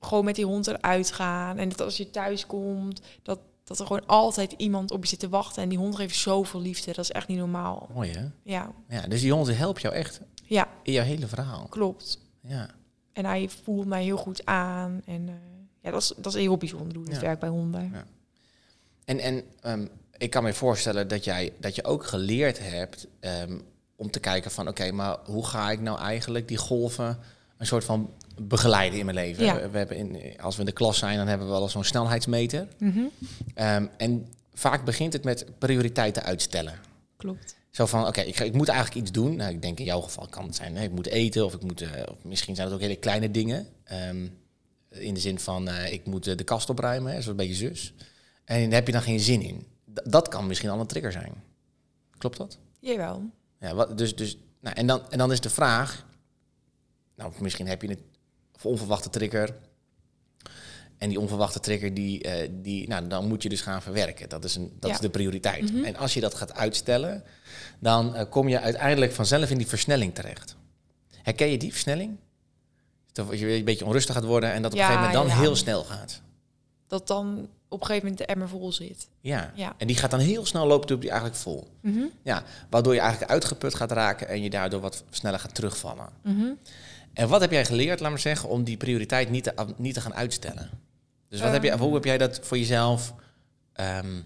gewoon 0.00 0.24
met 0.24 0.34
die 0.34 0.44
hond 0.44 0.66
eruit 0.66 1.12
gaan. 1.12 1.58
En 1.58 1.68
dat 1.68 1.80
als 1.80 1.96
je 1.96 2.10
thuis 2.10 2.46
komt, 2.46 3.00
dat, 3.22 3.38
dat 3.64 3.78
er 3.78 3.86
gewoon 3.86 4.06
altijd 4.06 4.52
iemand 4.52 4.90
op 4.90 5.02
je 5.02 5.08
zit 5.08 5.18
te 5.18 5.28
wachten. 5.28 5.62
En 5.62 5.68
die 5.68 5.78
hond 5.78 5.96
geeft 5.96 6.16
zoveel 6.16 6.60
liefde. 6.60 6.86
Dat 6.92 7.04
is 7.04 7.12
echt 7.12 7.28
niet 7.28 7.38
normaal. 7.38 7.88
Mooi 7.94 8.10
hè? 8.10 8.26
Ja, 8.42 8.72
Ja, 8.88 9.00
dus 9.06 9.20
die 9.20 9.32
hond 9.32 9.56
helpt 9.56 9.80
jou 9.80 9.94
echt 9.94 10.20
ja 10.44 10.68
in 10.82 10.92
jouw 10.92 11.04
hele 11.04 11.26
verhaal. 11.26 11.66
klopt. 11.68 12.18
Ja. 12.40 12.70
En 13.16 13.24
hij 13.24 13.48
voelt 13.64 13.86
mij 13.86 14.02
heel 14.02 14.16
goed 14.16 14.46
aan. 14.46 15.02
En 15.06 15.28
eh, 15.28 15.34
ja, 15.80 15.90
dat 15.90 16.02
is, 16.02 16.12
dat 16.16 16.34
is 16.34 16.40
heel 16.40 16.56
bijzonder 16.56 16.96
hoe 16.96 17.04
het 17.06 17.14
Ja. 17.14 17.20
werkt 17.20 17.40
bij 17.40 17.48
honden. 17.48 17.90
Ja. 17.92 18.04
En, 19.04 19.18
en 19.18 19.42
ehm, 19.60 19.86
ik 20.16 20.30
kan 20.30 20.42
me 20.42 20.54
voorstellen 20.54 21.08
dat, 21.08 21.24
jij, 21.24 21.52
dat 21.60 21.74
je 21.74 21.84
ook 21.84 22.06
geleerd 22.06 22.58
hebt 22.58 23.06
ehm, 23.20 23.58
om 23.96 24.10
te 24.10 24.20
kijken 24.20 24.50
van... 24.50 24.68
oké, 24.68 24.90
maar 24.92 25.16
hoe 25.24 25.46
ga 25.46 25.70
ik 25.70 25.80
nou 25.80 25.98
eigenlijk 25.98 26.48
die 26.48 26.56
golven 26.56 27.18
een 27.56 27.66
soort 27.66 27.84
van 27.84 28.10
begeleiden 28.40 28.98
in 28.98 29.04
mijn 29.04 29.16
leven? 29.16 29.44
Ja. 29.44 29.54
We, 29.60 29.68
we 29.68 29.78
hebben 29.78 29.96
in, 29.96 30.40
als 30.40 30.54
we 30.54 30.60
in 30.60 30.66
de 30.66 30.72
klas 30.72 30.98
zijn, 30.98 31.16
dan 31.16 31.26
hebben 31.26 31.46
we 31.46 31.52
wel 31.52 31.62
eens 31.62 31.72
zo'n 31.72 31.84
snelheidsmeter. 31.84 32.68
Mhm. 32.78 33.00
Ehm, 33.54 33.86
en 33.96 34.26
vaak 34.54 34.84
begint 34.84 35.12
het 35.12 35.24
met 35.24 35.46
prioriteiten 35.58 36.22
uitstellen. 36.22 36.74
klopt. 37.16 37.56
Zo 37.76 37.86
van, 37.86 38.06
oké, 38.06 38.20
ik, 38.20 38.40
ik 38.40 38.52
moet 38.52 38.68
eigenlijk 38.68 39.00
iets 39.00 39.12
doen. 39.12 39.36
Nou, 39.36 39.52
ik 39.52 39.62
denk 39.62 39.78
in 39.78 39.84
jouw 39.84 40.00
geval 40.00 40.26
kan 40.28 40.44
het 40.44 40.56
zijn, 40.56 40.76
hè, 40.76 40.82
ik 40.84 40.90
moet 40.90 41.06
eten 41.06 41.44
of 41.44 41.54
ik 41.54 41.62
moet, 41.62 41.80
eh, 41.80 42.02
of 42.10 42.24
misschien 42.24 42.54
zijn 42.54 42.66
het 42.66 42.76
ook 42.76 42.82
hele 42.82 42.96
kleine 42.96 43.30
dingen. 43.30 43.68
Ehm, 43.84 44.28
in 44.90 45.14
de 45.14 45.20
zin 45.20 45.38
van, 45.38 45.68
eh, 45.68 45.92
ik 45.92 46.06
moet 46.06 46.26
eh, 46.26 46.36
de 46.36 46.44
kast 46.44 46.70
opruimen, 46.70 47.06
hè, 47.12 47.12
zoals 47.12 47.26
een 47.26 47.36
beetje 47.36 47.68
zus. 47.68 47.94
En 48.44 48.62
daar 48.64 48.72
heb 48.78 48.86
je 48.86 48.92
dan 48.92 49.02
geen 49.02 49.20
zin 49.20 49.42
in. 49.42 49.66
D- 49.94 50.12
dat 50.12 50.28
kan 50.28 50.46
misschien 50.46 50.70
al 50.70 50.80
een 50.80 50.86
trigger 50.86 51.12
zijn. 51.12 51.32
Klopt 52.18 52.36
dat? 52.36 52.58
Jawel. 52.80 53.30
Ja, 53.60 53.74
wat, 53.74 53.98
dus, 53.98 54.16
dus, 54.16 54.38
nou, 54.60 54.76
en, 54.76 54.86
dan, 54.86 55.10
en 55.10 55.18
dan 55.18 55.32
is 55.32 55.40
de 55.40 55.50
vraag, 55.50 56.06
nou, 57.14 57.32
misschien 57.40 57.66
heb 57.66 57.82
je 57.82 57.88
een 57.88 58.04
onverwachte 58.62 59.10
trigger. 59.10 59.56
En 60.98 61.08
die 61.08 61.20
onverwachte 61.20 61.60
trigger, 61.60 61.94
die, 61.94 62.22
eh, 62.22 62.48
die, 62.52 62.88
nou, 62.88 63.06
dan 63.06 63.26
moet 63.28 63.42
je 63.42 63.48
dus 63.48 63.60
gaan 63.60 63.82
verwerken. 63.82 64.28
Dat 64.28 64.44
is, 64.44 64.54
een, 64.56 64.72
dat 64.80 64.90
Ja. 64.90 64.96
is 64.96 65.00
de 65.02 65.10
prioriteit. 65.10 65.72
Mhm. 65.72 65.84
En 65.84 65.96
als 65.96 66.14
je 66.14 66.20
dat 66.20 66.34
gaat 66.34 66.54
uitstellen, 66.54 67.24
dan 67.78 68.14
eh, 68.14 68.24
kom 68.30 68.48
je 68.48 68.60
uiteindelijk 68.60 69.12
vanzelf 69.12 69.50
in 69.50 69.58
die 69.58 69.66
versnelling 69.66 70.14
terecht. 70.14 70.56
Herken 71.22 71.50
je 71.50 71.58
die 71.58 71.70
versnelling? 71.72 72.16
Dat 73.12 73.38
je 73.38 73.52
een 73.52 73.64
beetje 73.64 73.84
onrustig 73.84 74.14
gaat 74.14 74.24
worden 74.24 74.52
en 74.52 74.62
dat 74.62 74.72
op 74.72 74.78
Ja, 74.78 74.84
een 74.84 74.92
gegeven 74.92 75.12
moment 75.12 75.28
dan 75.28 75.36
ja. 75.38 75.42
heel 75.44 75.56
snel 75.56 75.84
gaat. 75.84 76.20
Dat 76.86 77.06
dan 77.06 77.48
op 77.68 77.80
een 77.80 77.86
gegeven 77.86 78.08
moment 78.08 78.26
de 78.26 78.32
emmer 78.34 78.48
vol 78.48 78.72
zit. 78.72 79.08
Ja. 79.20 79.52
Ja. 79.54 79.74
En 79.78 79.86
die 79.86 79.96
gaat 79.96 80.10
dan 80.10 80.20
heel 80.20 80.46
snel 80.46 80.66
lopen, 80.66 80.86
doet 80.86 81.00
die 81.00 81.10
eigenlijk 81.10 81.40
vol. 81.40 81.68
Mhm. 81.80 82.04
Ja, 82.22 82.42
waardoor 82.70 82.94
je 82.94 83.00
eigenlijk 83.00 83.30
uitgeput 83.30 83.74
gaat 83.74 83.92
raken 83.92 84.28
en 84.28 84.42
je 84.42 84.50
daardoor 84.50 84.80
wat 84.80 85.04
sneller 85.10 85.38
gaat 85.38 85.54
terugvallen. 85.54 86.08
Mhm. 86.22 86.46
En 87.12 87.28
wat 87.28 87.40
heb 87.40 87.50
jij 87.50 87.64
geleerd, 87.64 88.00
laat 88.00 88.10
maar 88.10 88.18
zeggen, 88.18 88.48
om 88.48 88.64
die 88.64 88.76
prioriteit 88.76 89.30
niet 89.30 89.44
te, 89.44 89.54
niet 89.76 89.94
te 89.94 90.00
gaan 90.00 90.14
uitstellen? 90.14 90.70
Dus 91.28 91.40
wat 91.40 91.52
heb 91.52 91.62
je, 91.62 91.70
Ehm. 91.70 91.78
hoe 91.78 91.94
heb 91.94 92.04
jij 92.04 92.18
dat 92.18 92.40
voor 92.42 92.58
jezelf? 92.58 93.14
ehm, 93.72 94.22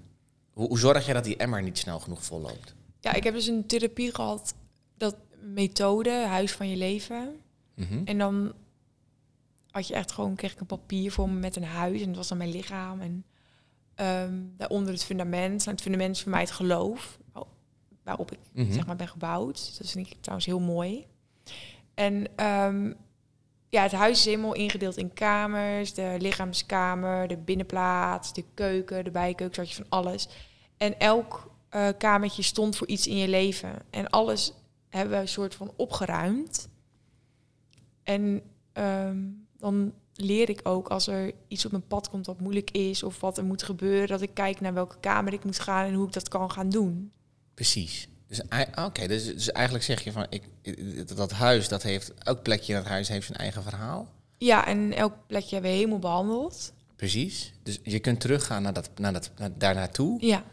hoe, 0.53 0.67
hoe 0.69 0.79
zorg 0.79 1.07
je 1.07 1.13
dat 1.13 1.25
die 1.25 1.37
emmer 1.37 1.63
niet 1.63 1.79
snel 1.79 2.01
genoeg 2.01 2.25
vol 2.25 2.41
loopt? 2.41 2.75
Ja, 3.01 3.13
ik 3.13 3.25
heb 3.25 3.35
dus 3.35 3.47
een 3.47 3.67
therapie 3.67 4.15
gehad, 4.15 4.55
dat 4.97 5.17
methode, 5.43 6.11
huis 6.27 6.53
van 6.53 6.69
je 6.69 6.77
leven. 6.77 7.37
Mhm. 7.75 8.01
En 8.05 8.19
dan 8.19 8.53
had 9.71 9.87
je 9.89 9.95
echt 9.95 10.13
gewoon, 10.13 10.35
kreeg 10.35 10.53
ik 10.53 10.61
een 10.61 10.67
papier 10.67 11.13
voor 11.13 11.29
me 11.29 11.39
met 11.39 11.57
een 11.57 11.65
huis. 11.65 12.01
En 12.01 12.07
dat 12.07 12.17
was 12.17 12.29
dan 12.29 12.39
mijn 12.39 12.51
lichaam. 12.51 13.01
En 13.01 13.25
ehm, 13.95 14.35
daaronder 14.57 14.93
het 14.93 15.05
fundament. 15.05 15.59
Nou, 15.59 15.71
het 15.71 15.81
fundament 15.81 16.17
is 16.17 16.23
voor 16.23 16.31
mij 16.31 16.41
het 16.41 16.51
geloof. 16.51 17.19
wa- 17.33 17.45
Waarop 18.03 18.33
ik 18.33 18.39
Mhm. 18.53 18.73
zeg 18.73 18.87
maar 18.87 18.97
ben 18.97 19.09
gebouwd. 19.09 19.79
Dat 19.79 19.91
vind 19.91 20.07
ik 20.07 20.17
trouwens 20.21 20.47
heel 20.49 20.61
mooi. 20.61 21.07
En 21.95 22.27
ja, 23.71 23.83
het 23.83 23.93
huis 23.93 24.19
is 24.19 24.25
helemaal 24.25 24.55
ingedeeld 24.55 24.97
in 24.97 25.13
kamers. 25.13 25.95
De 25.95 26.17
lichaamskamer, 26.19 27.29
de 27.29 27.37
binnenplaats, 27.37 28.33
de 28.33 28.45
keuken, 28.55 29.05
de 29.05 29.11
bijkeuken, 29.11 29.55
zodat 29.55 29.71
je 29.71 29.83
van 29.83 29.99
alles. 29.99 30.29
En 30.77 30.99
elk 30.99 31.51
eh, 31.69 31.89
kamertje 31.99 32.43
stond 32.43 32.77
voor 32.77 32.87
iets 32.87 33.07
in 33.07 33.17
je 33.17 33.29
leven. 33.29 33.83
En 33.91 34.11
alles 34.11 34.53
hebben 34.89 35.15
we 35.15 35.21
een 35.21 35.29
soort 35.29 35.55
van 35.55 35.73
opgeruimd. 35.77 36.69
En 38.03 38.43
ehm, 38.73 39.19
dan 39.59 39.93
leer 40.15 40.49
ik 40.49 40.61
ook 40.63 40.89
als 40.89 41.07
er 41.07 41.33
iets 41.49 41.65
op 41.65 41.71
mijn 41.71 41.87
pad 41.87 42.11
komt 42.11 42.27
wat 42.27 42.41
moeilijk 42.41 42.71
is 42.71 43.03
of 43.03 43.21
wat 43.21 43.39
er 43.39 43.45
moet 43.45 43.63
gebeuren, 43.63 44.09
dat 44.09 44.21
ik 44.21 44.35
kijk 44.35 44.61
naar 44.61 44.75
welke 44.75 45.01
kamer 45.01 45.33
ik 45.33 45.45
moet 45.45 45.59
gaan 45.59 45.87
en 45.87 45.95
hoe 45.95 46.07
ik 46.07 46.13
dat 46.13 46.29
kan 46.29 46.51
gaan 46.51 46.69
doen. 46.69 47.13
Precies. 47.55 48.09
Dus, 48.31 48.41
ei- 48.49 48.67
oké, 48.85 49.07
dus, 49.07 49.25
dus 49.25 49.51
eigenlijk 49.53 49.85
zeg 49.85 50.05
je 50.05 50.13
van, 50.13 50.27
ik, 50.29 50.43
dat- 51.09 51.17
dat 51.17 51.31
huis, 51.31 51.69
dat 51.69 51.83
heeft, 51.83 52.15
elk 52.15 52.43
plekje 52.43 52.73
in 52.73 52.79
het 52.79 52.89
huis 52.89 53.09
heeft 53.09 53.27
zijn 53.27 53.39
eigen 53.39 53.63
verhaal. 53.63 54.09
Ja, 54.39 54.67
en 54.67 54.93
elk 54.93 55.15
plekje 55.27 55.51
hebben 55.53 55.71
we 55.71 55.77
helemaal 55.77 55.99
behandeld. 55.99 56.73
Precies. 56.97 57.53
Dus 57.63 57.79
je 57.83 57.99
kunt 57.99 58.21
teruggaan 58.21 58.63
naar 58.63 58.73
dat, 58.73 58.91
naar 58.97 59.13
dat, 59.13 59.31
naar, 59.39 59.51
daar 59.59 59.75
naartoe, 59.75 60.27
Ja, 60.27 60.45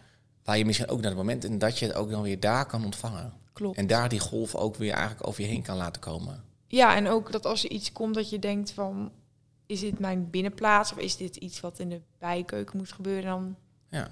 waar 0.44 0.58
je 0.58 0.66
misschien 0.66 0.88
ook 0.90 0.98
naar 1.02 1.10
het 1.10 1.18
moment 1.18 1.44
en 1.46 1.58
dat 1.58 1.80
je 1.80 1.86
het 1.86 1.96
ook 1.96 2.10
dan 2.10 2.22
weer 2.22 2.40
daar 2.40 2.66
kan 2.66 2.86
ontvangen. 2.86 3.34
klopt. 3.54 3.78
En 3.78 3.88
daar 3.88 4.10
die 4.10 4.20
golf 4.20 4.56
ook 4.56 4.76
weer 4.76 4.92
eigenlijk 4.94 5.28
over 5.28 5.42
je 5.42 5.48
heen 5.48 5.62
kan 5.62 5.78
laten 5.78 6.02
komen. 6.02 6.44
Ja, 6.68 6.96
en 6.96 7.08
ook 7.08 7.32
dat 7.32 7.46
als 7.46 7.64
er 7.64 7.70
iets 7.72 7.92
komt 7.92 8.16
dat 8.16 8.30
je 8.30 8.40
denkt 8.40 8.72
van, 8.72 9.12
is 9.66 9.80
dit 9.80 10.00
mijn 10.00 10.30
binnenplaats 10.30 10.92
of 10.92 10.98
is 10.98 11.18
dit 11.18 11.36
iets 11.36 11.60
wat 11.60 11.80
in 11.80 11.90
de 11.90 12.02
bijkeuken 12.20 12.78
moet 12.78 12.92
gebeuren 12.92 13.24
dan? 13.30 13.56
Ja. 13.90 14.10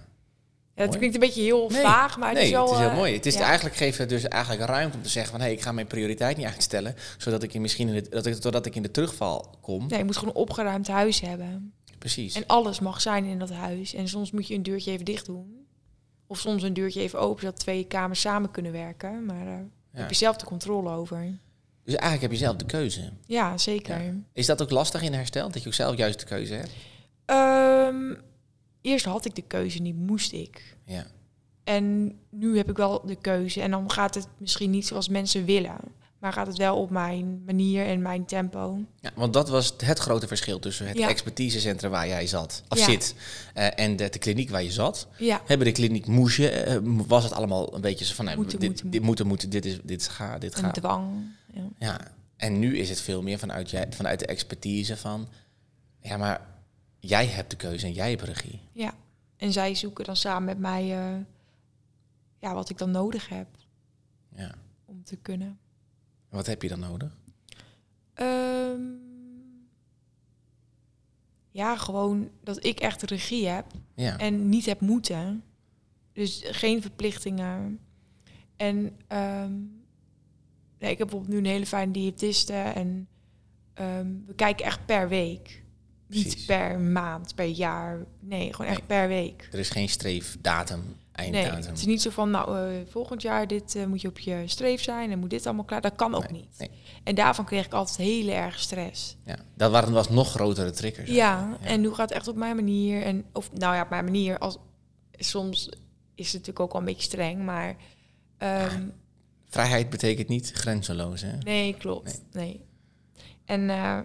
Ja, 0.75 0.81
het 0.83 0.97
klinkt 0.97 1.15
een 1.15 1.21
beetje 1.21 1.41
heel 1.41 1.69
Nee, 1.69 1.81
vaag, 1.81 2.17
maar 2.17 2.33
nee, 2.33 2.37
het 2.43 2.51
is 2.51 2.57
wel... 2.57 2.77
heel 2.77 2.89
eh, 2.89 2.95
mooi. 2.95 3.13
Het 3.13 3.25
is 3.25 3.33
ja. 3.33 3.41
eigenlijk 3.41 3.75
geeft 3.75 3.97
het 3.97 4.09
dus 4.09 4.23
eigenlijk 4.27 4.65
ruimte 4.69 4.97
om 4.97 5.03
te 5.03 5.09
zeggen 5.09 5.31
van 5.31 5.41
hé, 5.41 5.49
ik 5.49 5.61
ga 5.61 5.71
mijn 5.71 5.87
prioriteit 5.87 6.37
niet 6.37 6.45
uitstellen, 6.45 6.95
zodat 7.17 7.43
ik 7.43 7.53
in 7.53 7.61
misschien 7.61 7.87
in 7.87 7.93
de, 7.93 8.09
dat 8.09 8.25
ik, 8.25 8.35
totdat 8.35 8.65
ik 8.65 8.75
in 8.75 8.81
de 8.81 8.91
terugval 8.91 9.55
kom. 9.61 9.87
Nee, 9.87 9.97
je 9.99 10.05
moet 10.05 10.17
gewoon 10.17 10.33
een 10.33 10.39
opgeruimd 10.41 10.87
huis 10.87 11.21
hebben. 11.21 11.73
Precies. 11.99 12.35
En 12.35 12.43
alles 12.47 12.79
mag 12.79 13.01
zijn 13.01 13.25
in 13.25 13.39
dat 13.39 13.49
huis. 13.51 13.93
En 13.93 14.07
soms 14.07 14.31
moet 14.31 14.47
je 14.47 14.53
een 14.55 14.63
deurtje 14.63 14.91
even 14.91 15.05
dicht 15.05 15.25
doen. 15.25 15.65
Of 16.27 16.39
soms 16.39 16.63
een 16.63 16.73
deurtje 16.73 17.01
even 17.01 17.19
open, 17.19 17.41
zodat 17.41 17.59
twee 17.59 17.83
kamers 17.85 18.21
samen 18.21 18.51
kunnen 18.51 18.71
werken. 18.71 19.25
Maar 19.25 19.45
daar 19.45 19.63
Ja. 19.93 19.99
heb 19.99 20.09
je 20.09 20.15
zelf 20.15 20.35
de 20.35 20.45
controle 20.45 20.89
over. 20.89 21.17
Dus 21.83 21.93
eigenlijk 21.93 22.21
heb 22.21 22.31
je 22.31 22.45
zelf 22.45 22.55
de 22.55 22.65
keuze. 22.65 23.11
Ja, 23.25 23.57
zeker. 23.57 24.15
Is 24.33 24.45
dat 24.45 24.61
ook 24.61 24.69
lastig 24.69 25.01
in 25.01 25.13
herstel? 25.13 25.49
Dat 25.51 25.61
je 25.61 25.67
ook 25.67 25.73
zelf 25.75 25.97
juist 25.97 26.19
de 26.19 26.25
keuze 26.25 26.53
hebt? 26.53 26.71
Ehm, 27.25 28.13
eerst 28.85 29.05
had 29.05 29.25
ik 29.25 29.35
de 29.35 29.41
keuze 29.41 29.81
niet, 29.81 29.95
moest 29.95 30.31
ik. 30.31 30.77
Ja. 30.85 31.05
En 31.63 32.13
nu 32.29 32.57
heb 32.57 32.69
ik 32.69 32.77
wel 32.77 33.05
de 33.05 33.15
keuze. 33.15 33.61
En 33.61 33.71
dan 33.71 33.91
gaat 33.91 34.15
het 34.15 34.27
misschien 34.37 34.69
niet 34.69 34.87
zoals 34.87 35.09
mensen 35.09 35.45
willen. 35.45 35.75
Maar 36.19 36.33
gaat 36.33 36.47
het 36.47 36.57
wel 36.57 36.77
op 36.77 36.89
mijn 36.89 37.43
manier 37.45 37.85
en 37.85 38.01
mijn 38.01 38.25
tempo. 38.25 38.79
ja. 39.01 39.11
Want 39.15 39.33
dat 39.33 39.49
was 39.49 39.73
het 39.77 39.99
grote 39.99 40.27
verschil 40.27 40.59
tussen 40.59 40.87
het 40.87 40.97
Ja. 40.97 41.07
expertisecentrum 41.09 41.91
waar 41.91 42.07
jij 42.07 42.27
zat, 42.27 42.63
of 42.69 42.77
Ja. 42.79 42.85
zit, 42.85 43.15
eh, 43.53 43.79
en 43.79 43.95
de, 43.95 44.09
de 44.09 44.19
kliniek 44.19 44.49
waar 44.49 44.63
je 44.63 44.71
zat. 44.71 45.07
Ja, 45.17 45.41
Hebben 45.45 45.67
de 45.67 45.73
kliniek 45.73 46.07
moest 46.07 46.37
je, 46.37 46.49
eh, 46.49 46.77
was 46.83 47.23
het 47.23 47.33
allemaal 47.33 47.75
een 47.75 47.81
beetje 47.81 48.05
zo 48.05 48.13
van, 48.13 48.25
nou, 48.25 48.37
Moeten, 48.37 48.59
dit, 48.59 48.69
moeten, 48.69 48.89
dit 48.89 49.01
moeten, 49.01 49.27
moeten, 49.27 49.49
dit 49.49 49.65
is, 49.65 49.79
dit 49.83 50.07
gaat, 50.07 50.41
dit 50.41 50.57
een 50.57 50.63
gaat. 50.63 50.73
dwang. 50.73 51.23
Ja. 51.53 51.61
Ja, 51.79 51.99
en 52.37 52.59
nu 52.59 52.77
is 52.77 52.89
het 52.89 53.01
veel 53.01 53.21
meer 53.21 53.39
vanuit, 53.39 53.69
jij, 53.69 53.85
vanuit 53.89 54.19
de 54.19 54.25
expertise 54.25 54.97
van... 54.97 55.27
Ja, 56.01 56.17
maar 56.17 56.41
jij 57.07 57.25
hebt 57.27 57.49
de 57.49 57.55
keuze 57.55 57.85
en 57.85 57.93
jij 57.93 58.09
hebt 58.09 58.21
regie. 58.21 58.59
ja. 58.71 58.93
En 59.37 59.51
zij 59.51 59.75
zoeken 59.75 60.05
dan 60.05 60.15
samen 60.15 60.43
met 60.45 60.59
mij 60.59 60.81
eh, 60.81 61.21
ja, 62.39 62.53
wat 62.53 62.69
ik 62.69 62.77
dan 62.77 62.91
nodig 62.91 63.29
heb 63.29 63.47
Ja. 64.35 64.55
om 64.85 65.03
te 65.03 65.15
kunnen. 65.15 65.59
Wat 66.29 66.45
heb 66.45 66.61
je 66.61 66.67
dan 66.67 66.79
nodig? 66.79 67.17
Ehm, 68.13 68.81
ja, 71.51 71.77
gewoon 71.77 72.29
dat 72.43 72.65
ik 72.65 72.79
echt 72.79 73.01
regie 73.01 73.47
heb 73.47 73.65
Ja, 73.95 74.17
en 74.17 74.49
niet 74.49 74.65
heb 74.65 74.79
moeten. 74.79 75.43
Dus 76.13 76.41
geen 76.45 76.81
verplichtingen. 76.81 77.79
En 78.55 78.97
ehm, 79.07 79.51
nee, 80.79 80.91
ik 80.91 80.97
heb 80.97 81.07
bijvoorbeeld 81.07 81.27
nu 81.27 81.37
een 81.37 81.45
hele 81.45 81.65
fijne 81.65 81.91
diëtiste 81.91 82.53
en 82.53 83.07
ehm, 83.73 84.07
we 84.25 84.33
kijken 84.35 84.65
echt 84.65 84.85
per 84.85 85.09
week. 85.09 85.63
Precies. 86.07 86.35
Niet 86.35 86.45
per 86.45 86.79
maand, 86.79 87.35
per 87.35 87.45
jaar. 87.45 88.05
Nee, 88.19 88.53
gewoon 88.53 88.71
echt 88.71 88.77
Nee. 88.79 88.87
per 88.87 89.07
week. 89.07 89.49
er 89.51 89.59
is 89.59 89.69
geen 89.69 89.89
streefdatum, 89.89 90.79
Nee, 90.85 90.95
einddatum. 91.31 91.69
het 91.69 91.77
is 91.79 91.85
niet 91.85 92.01
zo 92.01 92.09
van, 92.09 92.29
nou, 92.29 92.57
eh, 92.59 92.77
volgend 92.89 93.21
jaar 93.21 93.47
dit 93.47 93.75
eh, 93.75 93.85
moet 93.85 94.01
je 94.01 94.07
op 94.07 94.19
je 94.19 94.43
streef 94.45 94.81
zijn 94.81 95.11
en 95.11 95.19
moet 95.19 95.29
dit 95.29 95.45
allemaal 95.45 95.65
klaar. 95.65 95.81
Dat 95.81 95.95
kan 95.95 96.15
ook 96.15 96.31
Nee, 96.31 96.41
niet. 96.41 96.55
nee. 96.59 96.69
En 97.03 97.15
daarvan 97.15 97.45
kreeg 97.45 97.65
ik 97.65 97.73
altijd 97.73 97.97
heel 97.97 98.29
erg 98.29 98.59
stress. 98.59 99.15
Ja, 99.25 99.35
dat 99.55 99.71
waren 99.71 99.93
was 99.93 100.09
nog 100.09 100.29
grotere 100.29 100.71
triggers. 100.71 101.09
Ja, 101.09 101.57
en 101.61 101.81
nu 101.81 101.89
gaat 101.93 102.09
het 102.09 102.17
echt 102.17 102.27
op 102.27 102.35
mijn 102.35 102.55
manier. 102.55 103.01
En, 103.01 103.25
of 103.33 103.51
nou 103.53 103.75
ja, 103.75 103.81
op 103.81 103.89
mijn 103.89 104.03
manier. 104.05 104.37
Als, 104.37 104.57
soms 105.11 105.69
is 106.15 106.25
het 106.25 106.33
natuurlijk 106.33 106.59
ook 106.59 106.71
wel 106.71 106.81
een 106.81 106.87
beetje 106.87 107.01
streng, 107.03 107.43
maar... 107.43 107.75
ehm, 108.37 108.83
Vrijheid 109.49 109.89
betekent 109.89 110.27
niet 110.27 110.51
grenzeloos, 110.51 111.21
hè? 111.21 111.37
nee, 111.37 111.73
klopt. 111.77 112.21
Nee. 112.31 112.61
En 113.45 113.69
eh, 113.69 113.99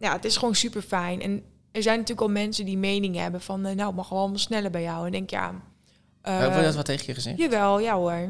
ja, 0.00 0.12
het 0.12 0.24
is 0.24 0.36
gewoon 0.36 0.54
super 0.54 0.82
fijn. 0.82 1.22
En 1.22 1.42
er 1.72 1.82
zijn 1.82 1.98
natuurlijk 1.98 2.26
al 2.26 2.32
mensen 2.32 2.64
die 2.64 2.78
mening 2.78 3.16
hebben 3.16 3.40
van... 3.40 3.66
eh, 3.66 3.74
nou, 3.76 3.94
mag 3.94 4.08
wel 4.08 4.18
allemaal 4.18 4.38
sneller 4.38 4.70
bij 4.70 4.82
jou. 4.82 5.06
En 5.06 5.12
denk 5.12 5.30
ja... 5.30 5.62
eh, 6.22 6.38
Heb 6.38 6.54
je 6.56 6.62
dat 6.62 6.74
wat 6.74 6.84
tegen 6.84 7.04
je 7.06 7.14
gezegd? 7.14 7.38
Jawel, 7.38 7.80
ja 7.80 7.94
hoor. 7.96 8.28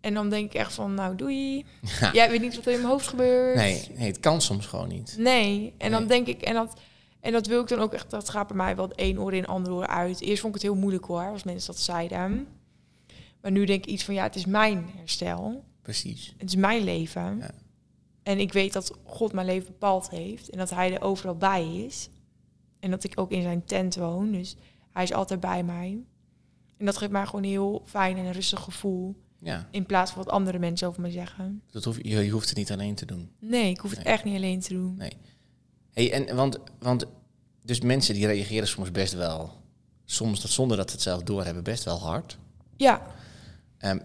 En 0.00 0.14
dan 0.14 0.30
denk 0.30 0.44
ik 0.44 0.54
echt 0.54 0.72
van, 0.72 0.94
nou 0.94 1.16
doei. 1.16 1.64
Ja. 2.00 2.12
Jij 2.12 2.30
weet 2.30 2.40
niet 2.40 2.54
wat 2.56 2.66
er 2.66 2.72
in 2.72 2.78
mijn 2.78 2.90
hoofd 2.90 3.08
gebeurt. 3.08 3.56
Nee, 3.56 3.88
nee, 3.96 4.06
het 4.06 4.20
kan 4.20 4.40
soms 4.40 4.66
gewoon 4.66 4.88
niet. 4.88 5.14
Nee, 5.18 5.74
en 5.78 5.90
dan 5.90 6.06
denk 6.06 6.26
ik, 6.26 6.42
en 6.42 6.54
dat, 6.54 6.80
en 7.20 7.32
dat 7.32 7.46
wil 7.46 7.60
ik 7.60 7.68
dan 7.68 7.78
ook 7.78 7.92
echt, 7.92 8.10
dat 8.10 8.28
gaat 8.28 8.46
bij 8.48 8.56
mij 8.56 8.76
wel 8.76 8.84
het 8.88 8.94
één 8.96 9.18
oor 9.18 9.32
in, 9.34 9.40
het 9.40 9.50
andere 9.50 9.74
oor 9.74 9.86
uit. 9.86 10.20
Eerst 10.20 10.40
vond 10.40 10.54
ik 10.54 10.60
het 10.62 10.70
heel 10.70 10.80
moeilijk 10.80 11.04
hoor, 11.04 11.22
als 11.30 11.42
mensen 11.44 11.66
dat 11.72 11.80
zeiden. 11.80 12.46
Maar 13.42 13.50
nu 13.50 13.64
denk 13.64 13.84
ik 13.84 13.90
iets 13.90 14.04
van, 14.04 14.14
ja, 14.14 14.22
het 14.22 14.34
is 14.34 14.46
mijn 14.46 14.90
herstel. 14.96 15.64
Precies. 15.82 16.34
Het 16.38 16.48
is 16.48 16.56
mijn 16.56 16.84
leven. 16.84 17.38
Ja. 17.40 17.50
En 18.28 18.38
ik 18.38 18.52
weet 18.52 18.72
dat 18.72 18.98
God 19.04 19.32
mijn 19.32 19.46
leven 19.46 19.66
bepaald 19.66 20.10
heeft. 20.10 20.50
En 20.50 20.58
dat 20.58 20.70
hij 20.70 20.94
er 20.94 21.02
overal 21.02 21.36
bij 21.36 21.74
is. 21.84 22.08
En 22.80 22.90
dat 22.90 23.04
ik 23.04 23.20
ook 23.20 23.30
in 23.30 23.42
zijn 23.42 23.64
tent 23.64 23.96
woon. 23.96 24.32
Dus 24.32 24.56
hij 24.92 25.02
is 25.02 25.12
altijd 25.12 25.40
bij 25.40 25.62
mij. 25.64 25.98
En 26.76 26.86
dat 26.86 26.96
geeft 26.96 27.10
mij 27.12 27.26
gewoon 27.26 27.42
een 27.42 27.50
heel 27.50 27.82
fijn 27.84 28.16
en 28.16 28.32
rustig 28.32 28.60
gevoel. 28.60 29.16
Ja, 29.38 29.68
In 29.70 29.86
plaats 29.86 30.10
van 30.12 30.24
wat 30.24 30.32
andere 30.32 30.58
mensen 30.58 30.88
over 30.88 31.02
me 31.02 31.10
zeggen. 31.10 31.62
dat 31.70 31.84
hoef, 31.84 31.96
je, 32.02 32.24
je 32.24 32.30
hoeft 32.30 32.48
het 32.48 32.58
niet 32.58 32.72
alleen 32.72 32.94
te 32.94 33.06
doen. 33.06 33.30
Nee, 33.38 33.70
ik 33.70 33.78
hoef 33.78 33.90
het 33.90 34.02
echt 34.02 34.24
niet 34.24 34.36
alleen 34.36 34.60
te 34.60 34.72
doen. 34.72 34.94
Nee. 34.96 35.12
Hey, 35.92 36.12
en, 36.12 36.36
want, 36.36 36.58
want 36.78 37.04
dus 37.62 37.80
mensen 37.80 38.14
die 38.14 38.26
reageren 38.26 38.68
soms 38.68 38.90
best 38.90 39.12
wel, 39.12 39.52
soms 40.04 40.40
dat, 40.40 40.50
zonder 40.50 40.76
dat 40.76 40.88
ze 40.88 40.94
het 40.94 41.04
zelf 41.04 41.22
doorhebben, 41.22 41.64
best 41.64 41.84
wel 41.84 41.98
hard. 41.98 42.38
Ja, 42.76 43.02
Ehm, 43.78 43.98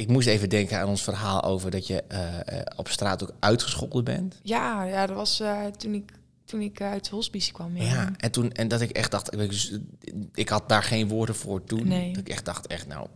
ik 0.00 0.08
moest 0.08 0.26
even 0.28 0.48
denken 0.48 0.78
aan 0.78 0.88
ons 0.88 1.02
verhaal 1.02 1.42
over 1.42 1.70
dat 1.70 1.86
je 1.86 2.02
eh, 2.02 2.58
eh, 2.58 2.66
op 2.76 2.88
straat 2.88 3.22
ook 3.22 3.32
uitgescholden 3.40 4.04
bent. 4.04 4.40
Ja, 4.42 4.84
ja 4.84 5.06
dat 5.06 5.16
was 5.16 5.40
eh, 5.40 5.66
toen 5.66 5.94
ik, 5.94 6.12
toen 6.44 6.60
ik 6.60 6.80
uit 6.80 6.94
het 6.94 7.08
hospice 7.08 7.52
kwam. 7.52 7.76
Ja. 7.76 7.82
Ja, 7.82 8.12
en, 8.16 8.30
toen, 8.30 8.52
en 8.52 8.68
dat 8.68 8.80
ik 8.80 8.90
echt 8.90 9.10
dacht, 9.10 9.34
ik, 9.40 9.70
ik 10.34 10.48
had 10.48 10.68
daar 10.68 10.82
geen 10.82 11.08
woorden 11.08 11.34
voor 11.34 11.64
toen. 11.64 11.88
Nee. 11.88 12.08
Dat 12.12 12.20
ik 12.20 12.28
echt 12.28 12.44
dacht, 12.44 12.66
echt 12.66 12.86
nou, 12.86 13.06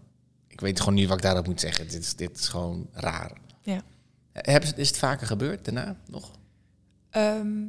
ik 0.49 0.61
weet 0.61 0.79
gewoon 0.81 0.95
niet 0.95 1.09
wat 1.09 1.17
ik 1.17 1.23
daarop 1.23 1.47
moet 1.47 1.61
zeggen. 1.61 1.89
Dit 1.89 2.03
is, 2.03 2.15
dit 2.17 2.39
is 2.39 2.49
gewoon 2.49 2.89
raar. 2.93 3.33
Ja. 3.61 3.81
Ze- 4.45 4.73
is 4.77 4.89
het 4.89 4.99
vaker 4.99 5.27
gebeurd 5.27 5.65
daarna 5.65 5.97
nog? 6.07 6.31
Ehm, 7.11 7.63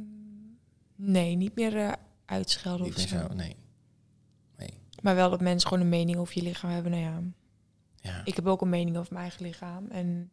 nee, 0.96 1.36
niet 1.36 1.54
meer 1.54 1.76
eh, 1.76 1.92
uitschelden 2.26 2.86
Niet 2.86 2.94
of 2.96 3.10
meer 3.10 3.20
zo. 3.20 3.26
zo, 3.28 3.34
nee. 3.34 3.56
Maar 5.02 5.14
wel 5.14 5.30
dat 5.30 5.40
mensen 5.40 5.68
gewoon 5.68 5.82
een 5.84 5.90
mening 5.90 6.18
over 6.18 6.34
je 6.36 6.42
lichaam 6.42 6.70
hebben. 6.70 6.90
Nou 6.90 7.02
ja, 7.02 7.20
Ja. 8.06 8.22
ik 8.24 8.36
heb 8.36 8.46
ook 8.46 8.60
een 8.60 8.68
mening 8.68 8.96
over 8.96 9.12
mijn 9.12 9.24
eigen 9.24 9.46
lichaam. 9.46 9.86
En 9.90 10.30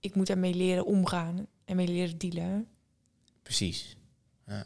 ik 0.00 0.14
moet 0.14 0.26
daarmee 0.26 0.54
leren 0.54 0.86
omgaan 0.86 1.46
en 1.64 1.76
mee 1.76 1.88
leren 1.88 2.18
dealen. 2.18 2.66
Precies. 3.42 3.96
Ja. 4.46 4.64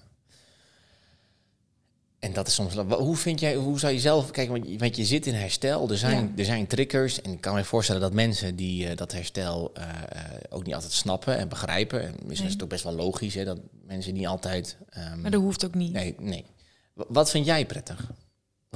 En 2.19 2.33
dat 2.33 2.47
is 2.47 2.55
soms. 2.55 2.75
Hoe 2.75 3.17
vind 3.17 3.41
jij, 3.41 3.55
hoe 3.55 3.79
zou 3.79 3.93
je 3.93 3.99
zelf. 4.01 4.31
Kijk, 4.31 4.49
want 4.49 4.69
je, 4.69 4.79
want 4.79 4.97
je 4.97 5.05
zit 5.05 5.27
in 5.27 5.35
herstel. 5.35 5.91
Er 5.91 5.99
zijn, 5.99 6.25
Ja. 6.27 6.33
er 6.37 6.45
zijn 6.45 6.67
triggers. 6.67 7.21
En 7.21 7.33
ik 7.33 7.41
kan 7.41 7.55
me 7.55 7.65
voorstellen 7.65 8.01
dat 8.01 8.13
mensen 8.13 8.57
die 8.57 8.89
eh, 8.89 8.97
dat 8.97 9.13
herstel 9.13 9.75
eh, 9.75 9.89
eh, 10.09 10.41
ook 10.51 10.65
niet 10.65 10.75
altijd 10.75 10.93
snappen 10.93 11.37
en 11.39 11.49
begrijpen. 11.49 12.03
En 12.03 12.15
misschien 12.27 12.47
is 12.49 12.53
het 12.55 12.63
ook 12.63 12.69
best 12.69 12.85
wel 12.85 12.95
logisch 12.95 13.35
hè, 13.35 13.45
dat 13.45 13.59
mensen 13.87 14.15
niet 14.15 14.27
altijd. 14.27 14.77
ehm, 14.89 15.21
Maar 15.21 15.31
dat 15.31 15.41
hoeft 15.43 15.65
ook 15.65 15.75
niet. 15.75 15.93
nee, 15.93 16.15
nee. 16.19 16.45
Wa- 16.93 17.05
Wat 17.09 17.31
vind 17.31 17.47
jij 17.47 17.67
prettig? 17.67 18.11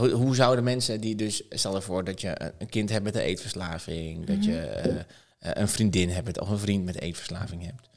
Hoe, 0.00 0.10
hoe 0.10 0.34
zouden 0.34 0.64
mensen 0.64 1.00
die 1.00 1.14
dus. 1.14 1.42
Stel 1.50 1.74
ervoor 1.74 2.04
dat 2.04 2.20
je 2.20 2.52
een- 2.58 2.68
kind 2.68 2.90
hebt 2.90 3.04
met 3.04 3.14
een 3.14 3.20
eetverslaving. 3.20 4.26
Dat 4.26 4.44
je 4.44 4.58
eh, 4.60 4.94
eh, 5.00 5.04
een 5.38 5.68
vriendin 5.68 6.08
hebt 6.10 6.40
of 6.40 6.48
een 6.48 6.58
vriend 6.58 6.84
met 6.84 7.00
eetverslaving 7.00 7.64
hebt. 7.64 7.88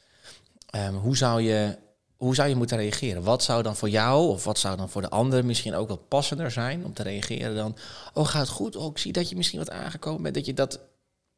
Ehm, 0.70 0.94
hoe, 0.94 1.18
zou 1.18 1.42
je, 1.42 1.78
hoe 2.16 2.36
zou 2.36 2.50
je 2.50 2.56
moeten 2.56 2.78
reageren? 2.78 3.24
Wat 3.24 3.44
zou 3.44 3.64
dan 3.64 3.76
voor 3.76 3.90
jou 3.90 4.28
of 4.30 4.44
wat 4.44 4.60
zou 4.60 4.78
dan 4.78 4.90
voor 4.90 5.02
de 5.02 5.10
ander 5.10 5.46
misschien 5.46 5.76
ook 5.76 5.88
wat 5.90 6.08
passender 6.08 6.52
zijn 6.52 6.86
om 6.86 6.94
te 6.94 7.04
reageren 7.04 7.56
dan... 7.56 7.76
Oh, 8.14 8.26
gaat 8.28 8.42
het 8.42 8.50
goed? 8.50 8.76
Oh, 8.76 8.86
ik 8.92 8.98
zie 8.98 9.12
dat 9.12 9.30
je 9.30 9.36
misschien 9.36 9.60
wat 9.60 9.70
aangekomen 9.70 10.22
bent. 10.22 10.36
Dat 10.36 10.46
je 10.46 10.54
dat... 10.54 10.80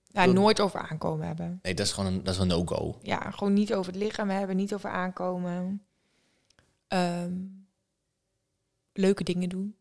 Ja, 0.07 0.23
Wil- 0.23 0.33
nooit 0.33 0.59
over 0.59 0.79
aankomen 0.79 1.27
hebben. 1.27 1.59
Nee, 1.61 1.73
dat 1.73 1.85
is 1.85 1.91
gewoon 1.91 2.13
een, 2.13 2.23
dat 2.23 2.33
is 2.33 2.39
een 2.39 2.47
no-go. 2.47 2.97
Ja, 3.01 3.31
gewoon 3.31 3.53
niet 3.53 3.73
over 3.73 3.91
het 3.93 4.01
lichaam 4.01 4.29
hebben, 4.29 4.55
niet 4.55 4.73
over 4.73 4.89
aankomen. 4.89 5.81
Ehm, 6.87 7.33
leuke 8.93 9.23
dingen 9.23 9.49
doen. 9.49 9.75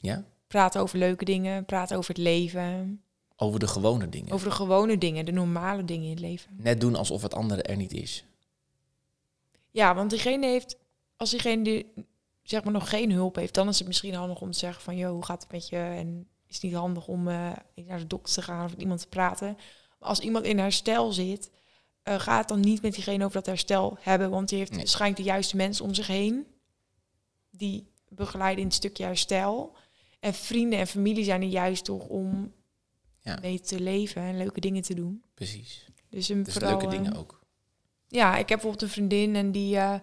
Ja? 0.00 0.24
Praten 0.46 0.80
over 0.80 0.98
leuke 0.98 1.24
dingen, 1.24 1.64
praten 1.64 1.96
over 1.96 2.08
het 2.14 2.22
leven. 2.22 3.02
Over 3.36 3.60
de 3.60 3.66
gewone 3.66 4.08
dingen. 4.08 4.32
Over 4.32 4.48
de 4.48 4.54
gewone 4.54 4.98
dingen, 4.98 5.24
de 5.24 5.32
normale 5.32 5.84
dingen 5.84 6.04
in 6.04 6.10
het 6.10 6.20
leven. 6.20 6.50
Net 6.56 6.80
doen 6.80 6.94
alsof 6.96 7.22
het 7.22 7.34
andere 7.34 7.62
er 7.62 7.76
niet 7.76 7.92
is. 7.92 8.24
Ja, 9.70 9.94
want 9.94 10.10
diegene 10.10 10.46
heeft, 10.46 10.76
als 11.16 11.30
diegene 11.30 11.64
die 11.64 11.92
zeg 12.42 12.64
maar 12.64 12.72
nog 12.72 12.88
geen 12.88 13.12
hulp 13.12 13.36
heeft, 13.36 13.54
dan 13.54 13.68
is 13.68 13.78
het 13.78 13.86
misschien 13.86 14.14
handig 14.14 14.40
om 14.40 14.50
te 14.50 14.58
zeggen 14.58 14.82
van, 14.82 14.96
joh, 14.96 15.10
hoe 15.10 15.24
gaat 15.24 15.42
het 15.42 15.52
met 15.52 15.68
je? 15.68 15.76
En 15.76 16.26
is 16.46 16.54
het 16.54 16.62
niet 16.64 16.74
handig 16.74 17.08
om 17.08 17.28
eh, 17.28 17.52
naar 17.74 17.98
de 17.98 18.06
dokter 18.06 18.34
te 18.34 18.42
gaan 18.42 18.64
of 18.64 18.70
met 18.70 18.80
iemand 18.80 19.00
te 19.00 19.08
praten? 19.08 19.56
Maar 19.98 20.08
als 20.08 20.20
iemand 20.20 20.44
in 20.44 20.58
herstel 20.58 21.12
zit, 21.12 21.50
eh 22.02 22.20
ga 22.20 22.36
het 22.36 22.48
dan 22.48 22.60
niet 22.60 22.82
met 22.82 22.94
diegene 22.94 23.24
over 23.24 23.36
dat 23.36 23.46
herstel 23.46 23.96
hebben, 24.00 24.30
want 24.30 24.48
die 24.48 24.58
heeft 24.58 24.70
Nee. 24.70 24.78
waarschijnlijk 24.80 25.20
de 25.20 25.26
juiste 25.26 25.56
mensen 25.56 25.84
om 25.84 25.94
zich 25.94 26.06
heen 26.06 26.46
die 27.50 27.86
begeleiden 28.08 28.60
in 28.60 28.66
het 28.66 28.76
stukje 28.76 29.04
herstel. 29.04 29.76
En 30.20 30.34
vrienden 30.34 30.78
en 30.78 30.86
familie 30.86 31.24
zijn 31.24 31.42
er 31.42 31.48
juist 31.48 31.84
toch 31.84 32.06
om 32.06 32.52
Ja. 33.20 33.38
mee 33.42 33.60
te 33.60 33.80
leven 33.80 34.22
en 34.22 34.36
leuke 34.36 34.60
dingen 34.60 34.82
te 34.82 34.94
doen. 34.94 35.22
Precies. 35.34 35.86
Dus, 36.10 36.28
een 36.28 36.42
Dus 36.42 36.52
vooral, 36.52 36.70
leuke 36.70 36.84
eh, 36.84 36.90
dingen 36.90 37.16
ook. 37.16 37.40
ja, 38.08 38.30
ik 38.32 38.36
heb 38.38 38.48
bijvoorbeeld 38.48 38.82
een 38.82 38.88
vriendin 38.88 39.36
en 39.36 39.52
die 39.52 39.76
eh, 39.76 39.94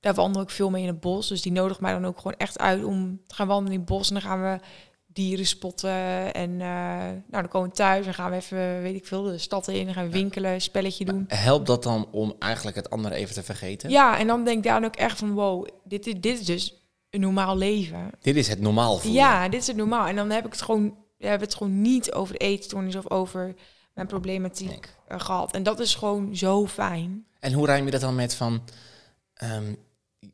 daar 0.00 0.14
wandel 0.14 0.42
ik 0.42 0.50
veel 0.50 0.70
mee 0.70 0.82
in 0.82 0.88
het 0.88 1.00
bos. 1.00 1.28
Dus 1.28 1.42
die 1.42 1.52
nodigt 1.52 1.80
mij 1.80 1.92
dan 1.92 2.04
ook 2.06 2.16
gewoon 2.16 2.36
echt 2.36 2.58
uit 2.58 2.84
om 2.84 3.20
te 3.26 3.34
gaan 3.34 3.46
wandelen 3.46 3.72
in 3.72 3.78
het 3.78 3.88
bos. 3.88 4.08
En 4.08 4.14
dan 4.14 4.22
gaan 4.22 4.42
we 4.42 4.58
dieren 5.06 5.46
spotten. 5.46 6.34
En 6.34 6.50
eh, 6.50 6.58
nou, 7.06 7.22
dan 7.30 7.48
komen 7.48 7.68
we 7.68 7.74
thuis 7.74 8.06
en 8.06 8.14
gaan 8.14 8.30
we 8.30 8.36
even, 8.36 8.82
weet 8.82 8.94
ik 8.94 9.06
veel, 9.06 9.22
de 9.22 9.38
stad 9.38 9.68
in. 9.68 9.94
Gaan 9.94 10.04
we 10.06 10.10
winkelen, 10.12 10.60
spelletje 10.60 11.04
doen. 11.04 11.24
Helpt 11.28 11.66
dat 11.66 11.82
dan 11.82 12.08
om 12.10 12.34
eigenlijk 12.38 12.76
het 12.76 12.90
andere 12.90 13.14
even 13.14 13.34
te 13.34 13.42
vergeten? 13.42 13.90
Ja, 13.90 14.18
en 14.18 14.26
dan 14.26 14.44
denk 14.44 14.56
ik 14.56 14.62
daar 14.64 14.84
ook 14.84 14.96
echt 14.96 15.18
van, 15.18 15.32
wow, 15.32 15.66
dit, 15.84 16.06
is- 16.06 16.20
dit 16.20 16.40
is 16.40 16.46
dus 16.46 16.79
een 17.10 17.20
normaal 17.20 17.56
leven. 17.56 18.10
Dit 18.20 18.36
is 18.36 18.48
het 18.48 18.60
normaal. 18.60 19.00
Ja, 19.08 19.48
dit 19.48 19.60
is 19.60 19.66
het 19.66 19.76
normaal. 19.76 20.06
En 20.06 20.16
dan 20.16 20.30
heb 20.30 20.46
ik 20.46 20.52
het 20.52 20.62
gewoon, 20.62 20.96
we 21.18 21.26
hebben 21.26 21.48
het 21.48 21.56
gewoon 21.56 21.80
niet 21.82 22.12
over 22.12 22.32
de 22.38 22.44
eetstoornis 22.44 22.94
of 22.96 23.10
over 23.10 23.54
mijn 23.94 24.06
problematiek 24.06 24.88
eh, 25.08 25.20
gehad. 25.20 25.54
En 25.54 25.62
dat 25.62 25.80
is 25.80 25.94
gewoon 25.94 26.36
zo 26.36 26.66
fijn. 26.66 27.26
En 27.40 27.52
hoe 27.52 27.66
rijm 27.66 27.84
je 27.84 27.90
dat 27.90 28.00
dan 28.00 28.14
met 28.14 28.34
van... 28.34 28.62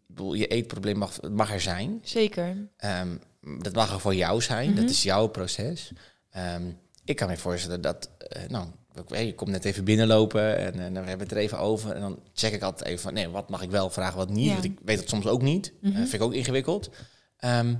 bedoel, 0.07 0.35
je 0.35 0.47
eetprobleem 0.47 0.99
mag, 0.99 1.21
mag 1.31 1.53
er 1.53 1.61
zijn. 1.61 2.01
Zeker. 2.03 2.69
Ehm, 2.77 3.17
dat 3.41 3.75
mag 3.75 3.93
er 3.93 4.01
voor 4.01 4.15
jou 4.15 4.43
zijn. 4.43 4.71
Mhm. 4.71 4.81
Dat 4.81 4.91
is 4.91 5.03
jouw 5.03 5.27
proces. 5.27 5.93
Ehm, 6.31 6.62
ik 7.05 7.17
kan 7.17 7.29
me 7.29 7.37
voorstellen 7.37 7.81
dat... 7.81 8.11
eh, 8.19 8.49
nou, 8.49 8.67
je 9.09 9.35
komt 9.35 9.50
net 9.50 9.64
even 9.64 9.85
binnenlopen 9.85 10.56
en, 10.59 10.72
en 10.80 10.94
dan 10.94 11.04
hebben 11.04 11.16
we 11.16 11.22
het 11.22 11.32
er 11.32 11.37
even 11.38 11.59
over. 11.59 11.90
En 11.92 12.00
dan 12.00 12.18
check 12.35 12.52
ik 12.52 12.62
altijd 12.62 12.88
even 12.88 13.00
van... 13.02 13.14
Nee, 13.14 13.28
wat 13.28 13.48
mag 13.50 13.62
ik 13.62 13.70
wel 13.70 13.90
vragen, 13.90 14.16
wat 14.16 14.30
niet? 14.30 14.46
Ja. 14.46 14.52
Want 14.52 14.64
ik 14.64 14.78
weet 14.85 14.98
het 15.00 15.09
soms 15.09 15.26
ook 15.26 15.42
niet. 15.42 15.72
Mhm. 15.80 15.92
Eh, 15.92 15.98
vind 15.98 16.12
ik 16.12 16.22
ook 16.22 16.35
ingewikkeld. 16.35 16.90
Ehm, 17.37 17.74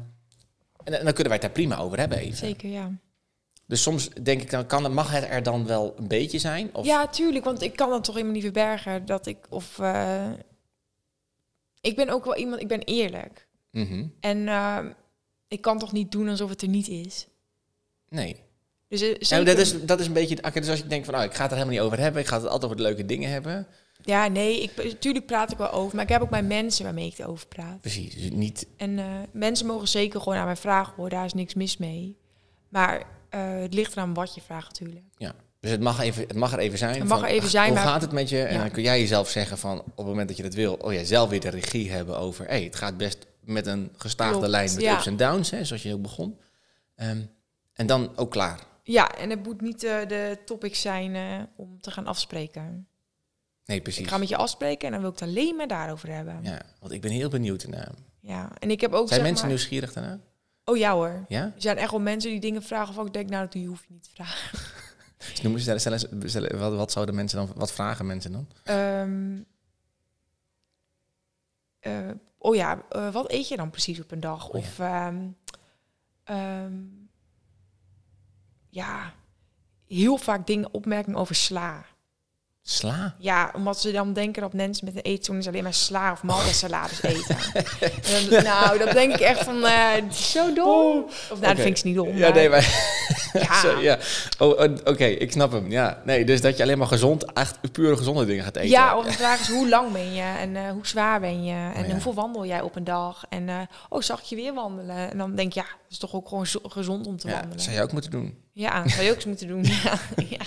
en, 0.85 0.93
dan 0.93 0.99
kunnen 1.13 1.15
wij 1.25 1.33
het 1.33 1.41
daar 1.41 1.51
prima 1.51 1.79
over 1.79 1.99
hebben 1.99 2.19
even. 2.19 2.37
Zeker, 2.37 2.69
ja. 2.71 2.91
Dus 3.67 3.83
soms 3.83 4.09
denk 4.09 4.43
ik, 4.43 4.51
dan 4.51 4.67
kan, 4.67 4.85
het- 4.85 4.93
mag 4.93 5.11
het 5.11 5.25
er 5.29 5.43
dan 5.43 5.67
wel 5.67 5.95
een 5.99 6.09
beetje 6.09 6.39
zijn? 6.39 6.75
Of, 6.75 6.87
Ja, 6.87 7.07
tuurlijk, 7.09 7.45
want 7.45 7.63
ik 7.63 7.77
kan 7.77 7.91
dat 7.91 8.05
toch 8.05 8.15
helemaal 8.15 8.35
niet 8.35 8.45
verbergen 8.45 9.07
dat 9.07 9.27
ik 9.27 9.47
of 9.51 9.79
eh, 9.79 10.31
ik 11.81 11.97
ben 11.97 12.09
ook 12.11 12.25
wel 12.25 12.37
iemand, 12.37 12.61
ik 12.61 12.69
ben 12.69 12.81
eerlijk 12.83 13.49
Mhm. 13.71 14.07
en 14.21 14.49
eh, 14.49 14.79
ik 15.49 15.61
kan 15.61 15.79
toch 15.79 15.93
niet 15.93 16.13
doen 16.13 16.29
alsof 16.29 16.51
het 16.51 16.63
er 16.63 16.69
niet 16.69 16.89
is. 16.89 17.27
Nee. 18.09 18.43
Dus 18.89 19.01
eh, 19.31 19.45
dat, 19.45 19.59
is, 19.59 19.85
dat 19.85 20.01
is 20.01 20.07
een 20.07 20.13
beetje... 20.13 20.37
Dus 20.53 20.69
als 20.69 20.79
je 20.79 20.87
denkt 20.87 21.05
van, 21.05 21.15
nou, 21.15 21.27
ik 21.27 21.35
ga 21.35 21.43
het 21.43 21.51
er 21.51 21.57
helemaal 21.57 21.79
niet 21.79 21.87
over 21.87 21.99
hebben. 22.03 22.23
Ik 22.23 22.29
ga 22.29 22.35
het 22.35 22.45
altijd 22.45 22.65
over 22.65 22.77
de 22.77 22.83
leuke 22.83 23.05
dingen 23.05 23.31
hebben. 23.31 23.67
ja, 24.03 24.29
nee, 24.29 24.63
ik 24.63 24.71
natuurlijk 24.77 25.27
praat 25.27 25.53
ik 25.53 25.59
wel 25.59 25.71
over, 25.73 25.95
maar 25.97 26.05
ik 26.05 26.11
heb 26.11 26.23
ook 26.23 26.31
mijn 26.31 26.47
mensen 26.47 26.85
waarmee 26.85 27.07
ik 27.07 27.19
erover 27.19 27.47
praat. 27.47 27.81
Precies. 27.81 28.15
Dus 28.15 28.31
niet... 28.31 28.67
En 28.77 28.99
eh, 28.99 29.05
mensen 29.33 29.67
mogen 29.67 29.89
zeker 29.89 30.21
gewoon 30.21 30.39
aan 30.39 30.45
mij 30.47 30.57
vragen, 30.57 30.93
hoor, 30.97 31.09
daar 31.09 31.25
is 31.25 31.35
niks 31.35 31.55
mis 31.55 31.77
mee. 31.77 32.17
Maar 32.69 33.03
eh, 33.31 33.41
het 33.61 33.75
ligt 33.75 33.93
eraan 33.93 34.15
wat 34.15 34.35
je 34.35 34.41
vraagt 34.41 34.67
natuurlijk. 34.81 35.05
Ja. 35.17 35.35
Dus 35.61 35.71
het 35.71 35.81
mag, 35.81 36.01
even, 36.01 36.23
het 36.23 36.37
mag 36.37 36.53
er 36.53 36.59
even 36.59 36.79
zijn. 36.79 36.95
Het 36.95 37.09
mag 37.09 37.19
van, 37.19 37.27
er 37.29 37.33
even 37.33 37.45
ach, 37.45 37.51
zijn, 37.51 37.67
Hoe 37.67 37.75
maar- 37.75 37.87
gaat 37.87 38.01
het 38.03 38.13
met 38.13 38.29
je? 38.29 38.43
En 38.43 38.55
Ja. 38.55 38.61
dan 38.61 38.71
kun 38.71 38.83
jij 38.83 39.01
jezelf 39.01 39.29
zeggen 39.29 39.59
van, 39.59 39.79
op 39.81 39.97
het 39.97 40.07
moment 40.07 40.29
dat 40.29 40.37
je 40.37 40.43
dat 40.43 40.55
wil... 40.55 40.75
Oh 40.75 40.93
ja, 40.93 41.05
zelf 41.05 41.29
weer 41.31 41.41
de 41.41 41.49
regie 41.49 41.91
hebben 41.91 42.19
over... 42.19 42.47
Hey, 42.47 42.63
het 42.63 42.77
gaat 42.77 42.97
best 42.97 43.27
met 43.41 43.67
een 43.67 43.91
gestaagde 43.97 44.37
Klopt, 44.37 44.51
lijn 44.51 44.75
met 44.75 44.83
ja. 44.83 44.95
ups 44.97 45.07
en 45.07 45.17
downs. 45.17 45.51
Hè, 45.51 45.65
zoals 45.65 45.83
je 45.83 45.93
ook 45.95 46.03
begon. 46.03 46.39
Ehm, 46.97 47.21
en 47.75 47.87
dan 47.87 48.13
ook 48.17 48.31
klaar. 48.31 48.61
Ja, 48.89 49.11
en 49.15 49.31
het 49.31 49.43
moet 49.43 49.61
niet 49.61 49.85
eh, 49.85 50.07
de 50.09 50.39
topic 50.45 50.75
zijn 50.75 51.15
eh, 51.15 51.43
om 51.57 51.81
te 51.81 51.91
gaan 51.91 52.07
afspreken. 52.07 52.89
Nee, 53.65 53.81
precies. 53.81 54.03
Ik 54.03 54.09
ga 54.09 54.19
met 54.19 54.29
je 54.29 54.37
afspreken 54.37 54.87
en 54.87 54.93
dan 54.93 55.01
wil 55.01 55.11
ik 55.13 55.19
het 55.19 55.29
alleen 55.29 55.57
maar 55.57 55.69
daarover 55.69 56.09
hebben. 56.13 56.39
Ja, 56.43 56.51
Ja, 56.51 56.63
want 56.81 56.93
ik 56.93 57.01
ben 57.01 57.11
heel 57.11 57.29
benieuwd 57.29 57.71
daarna. 57.71 58.51
en 58.59 58.71
ik 58.71 58.81
heb 58.81 58.93
ook 58.93 59.09
Zijn 59.09 59.23
mensen 59.23 59.47
maar- 59.47 59.55
nieuwsgierig 59.55 59.93
daarna? 59.93 60.19
Oh 60.65 60.77
ja 60.77 60.93
hoor. 60.93 61.25
Ja? 61.29 61.43
Er 61.45 61.53
zijn 61.57 61.77
echt 61.77 61.91
wel 61.91 62.01
mensen 62.01 62.31
die 62.31 62.41
dingen 62.41 62.63
vragen 62.63 62.95
van 62.95 63.07
ik 63.07 63.13
denk, 63.13 63.29
nou, 63.31 63.49
dat 63.49 63.63
hoef 63.65 63.85
je 63.87 63.93
niet 63.93 64.03
te 64.03 64.11
vragen. 64.11 64.59
Dus 65.19 65.43
noem 65.43 65.53
eens, 65.53 65.63
stel, 65.63 65.79
stel 65.79 65.93
eens- 65.93 66.35
wat, 66.59 66.75
wat 66.75 66.93
zouden 66.93 67.15
mensen 67.15 67.39
dan... 67.39 67.51
Wat 67.55 67.73
vragen 67.73 68.07
mensen 68.07 68.33
dan? 68.33 68.49
Ehm, 68.63 69.39
eh, 71.79 72.11
oh 72.39 72.55
ja, 72.55 72.83
wat 73.13 73.31
eet 73.33 73.49
je 73.49 73.57
dan 73.57 73.71
precies 73.71 74.01
op 74.01 74.11
een 74.11 74.21
dag? 74.21 74.49
Oh 74.49 74.53
ja. 74.53 74.59
Of 74.59 74.79
ehm, 74.79 75.29
ehm, 76.25 76.73
ja, 78.77 79.13
heel 79.87 80.17
vaak 80.17 80.47
dingen, 80.47 80.75
opmerkingen 80.75 81.21
over 81.21 81.35
sla. 81.35 81.85
Sla? 82.69 83.15
Ja, 83.19 83.51
omdat 83.55 83.81
ze 83.81 83.93
dan 83.93 84.13
denken 84.13 84.43
dat 84.43 84.53
mensen 84.53 84.85
met 84.85 84.95
een 84.97 85.03
eetstoornis 85.03 85.47
alleen 85.49 85.63
maar 85.63 85.75
sla 85.75 86.13
of 86.13 86.49
salades 86.55 87.03
eten. 87.03 87.37
En 88.15 88.31
dan- 88.31 88.43
nou, 88.43 88.79
dat 88.79 88.93
denk 88.93 89.13
ik 89.15 89.21
echt 89.21 89.43
van, 89.45 89.65
eh, 89.65 90.11
zo 90.13 90.53
dom. 90.53 91.05
Of 91.05 91.29
nou, 91.29 91.41
dat 91.41 91.55
vind 91.55 91.67
ik 91.69 91.77
ze 91.77 91.87
niet 91.87 91.97
dom. 91.97 92.09
Ja, 92.17 92.19
maar- 92.19 92.33
nee, 92.35 92.49
maar... 92.49 92.65
Ja. 93.33 93.79
Ja. 93.81 93.99
Oh, 94.39 94.49
oh, 94.61 94.75
oké, 94.85 95.05
ik 95.05 95.33
snap 95.33 95.53
hem. 95.53 95.71
Ja, 95.71 96.03
nee, 96.05 96.25
dus 96.25 96.41
dat 96.41 96.57
je 96.57 96.63
alleen 96.63 96.79
maar 96.79 96.87
gezond, 96.87 97.33
echt 97.33 97.73
pure 97.73 97.97
gezonde 97.97 98.25
dingen 98.27 98.45
gaat 98.45 98.57
eten. 98.57 98.71
Ja, 98.71 98.97
of 98.99 99.05
de 99.07 99.13
vraag 99.13 99.41
is 99.41 99.49
hoe 99.49 99.69
lang 99.69 99.93
ben 99.93 100.15
je 100.15 100.23
en 100.39 100.57
eh, 100.57 100.71
hoe 100.71 100.87
zwaar 100.87 101.21
ben 101.21 101.45
je 101.45 101.53
en 101.75 101.81
Oh 101.81 101.87
ja. 101.87 101.93
hoeveel 101.93 102.15
wandel 102.15 102.47
jij 102.47 102.61
op 102.61 102.77
een 102.77 102.85
dag 102.85 103.25
en 103.29 103.49
eh, 103.49 103.59
oh 103.89 104.03
zag 104.03 104.21
ik 104.21 104.25
je 104.27 104.37
weer 104.37 104.55
wandelen 104.55 105.11
en 105.11 105.19
dan 105.19 105.35
denk 105.35 105.53
je 105.53 105.61
ja 105.61 105.67
dat 105.67 105.91
is 105.91 105.99
toch 105.99 106.15
ook 106.15 106.29
gewoon 106.29 106.47
zo- 106.47 106.61
gezond 106.63 107.07
om 107.07 107.17
te 107.19 107.29
Ja, 107.29 107.33
wandelen. 107.35 107.61
zou 107.61 107.77
je 107.77 107.83
ook 107.83 107.93
moeten 107.93 108.11
doen. 108.11 108.39
Ja, 108.53 108.83
dat 108.83 108.91
zou 108.93 109.05
je 109.05 109.11
ook 109.11 109.17
eens 109.17 109.25
moeten 109.25 109.47
doen. 109.49 109.65
Ja, 110.29 110.39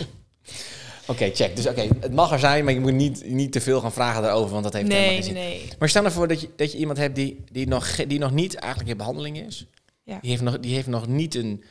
Oké, 1.09 1.29
check. 1.33 1.55
Dus 1.55 1.67
oké, 1.67 1.87
het 1.99 2.13
mag 2.13 2.31
er 2.31 2.39
zijn, 2.39 2.63
maar 2.63 2.73
je 2.73 2.79
moet 2.79 2.93
niet, 2.93 3.25
niet 3.25 3.51
te 3.51 3.61
veel 3.61 3.79
gaan 3.81 3.91
vragen 3.93 4.21
daarover, 4.21 4.51
want 4.51 4.63
dat 4.63 4.73
heeft 4.73 4.87
helemaal 4.87 5.09
Nee, 5.11 5.21
geen 5.23 5.33
nee, 5.33 5.51
zin. 5.57 5.59
nee. 5.67 5.77
Maar 5.79 5.89
stel 5.89 6.05
ervoor 6.05 6.27
dat 6.27 6.41
je, 6.41 6.49
dat 6.55 6.71
je 6.71 6.77
iemand 6.77 6.97
hebt 6.97 7.15
die, 7.15 7.43
die, 7.51 7.67
nog, 7.67 7.95
die 7.95 8.19
nog 8.19 8.31
niet 8.31 8.55
eigenlijk 8.55 8.91
in 8.91 8.97
behandeling 8.97 9.39
is. 9.45 9.65
Ja. 10.03 10.19
Die, 10.21 10.29
heeft 10.29 10.41
nog, 10.41 10.59
die 10.59 10.73
heeft 10.73 10.87
nog 10.87 11.07
niet 11.07 11.35
een, 11.35 11.63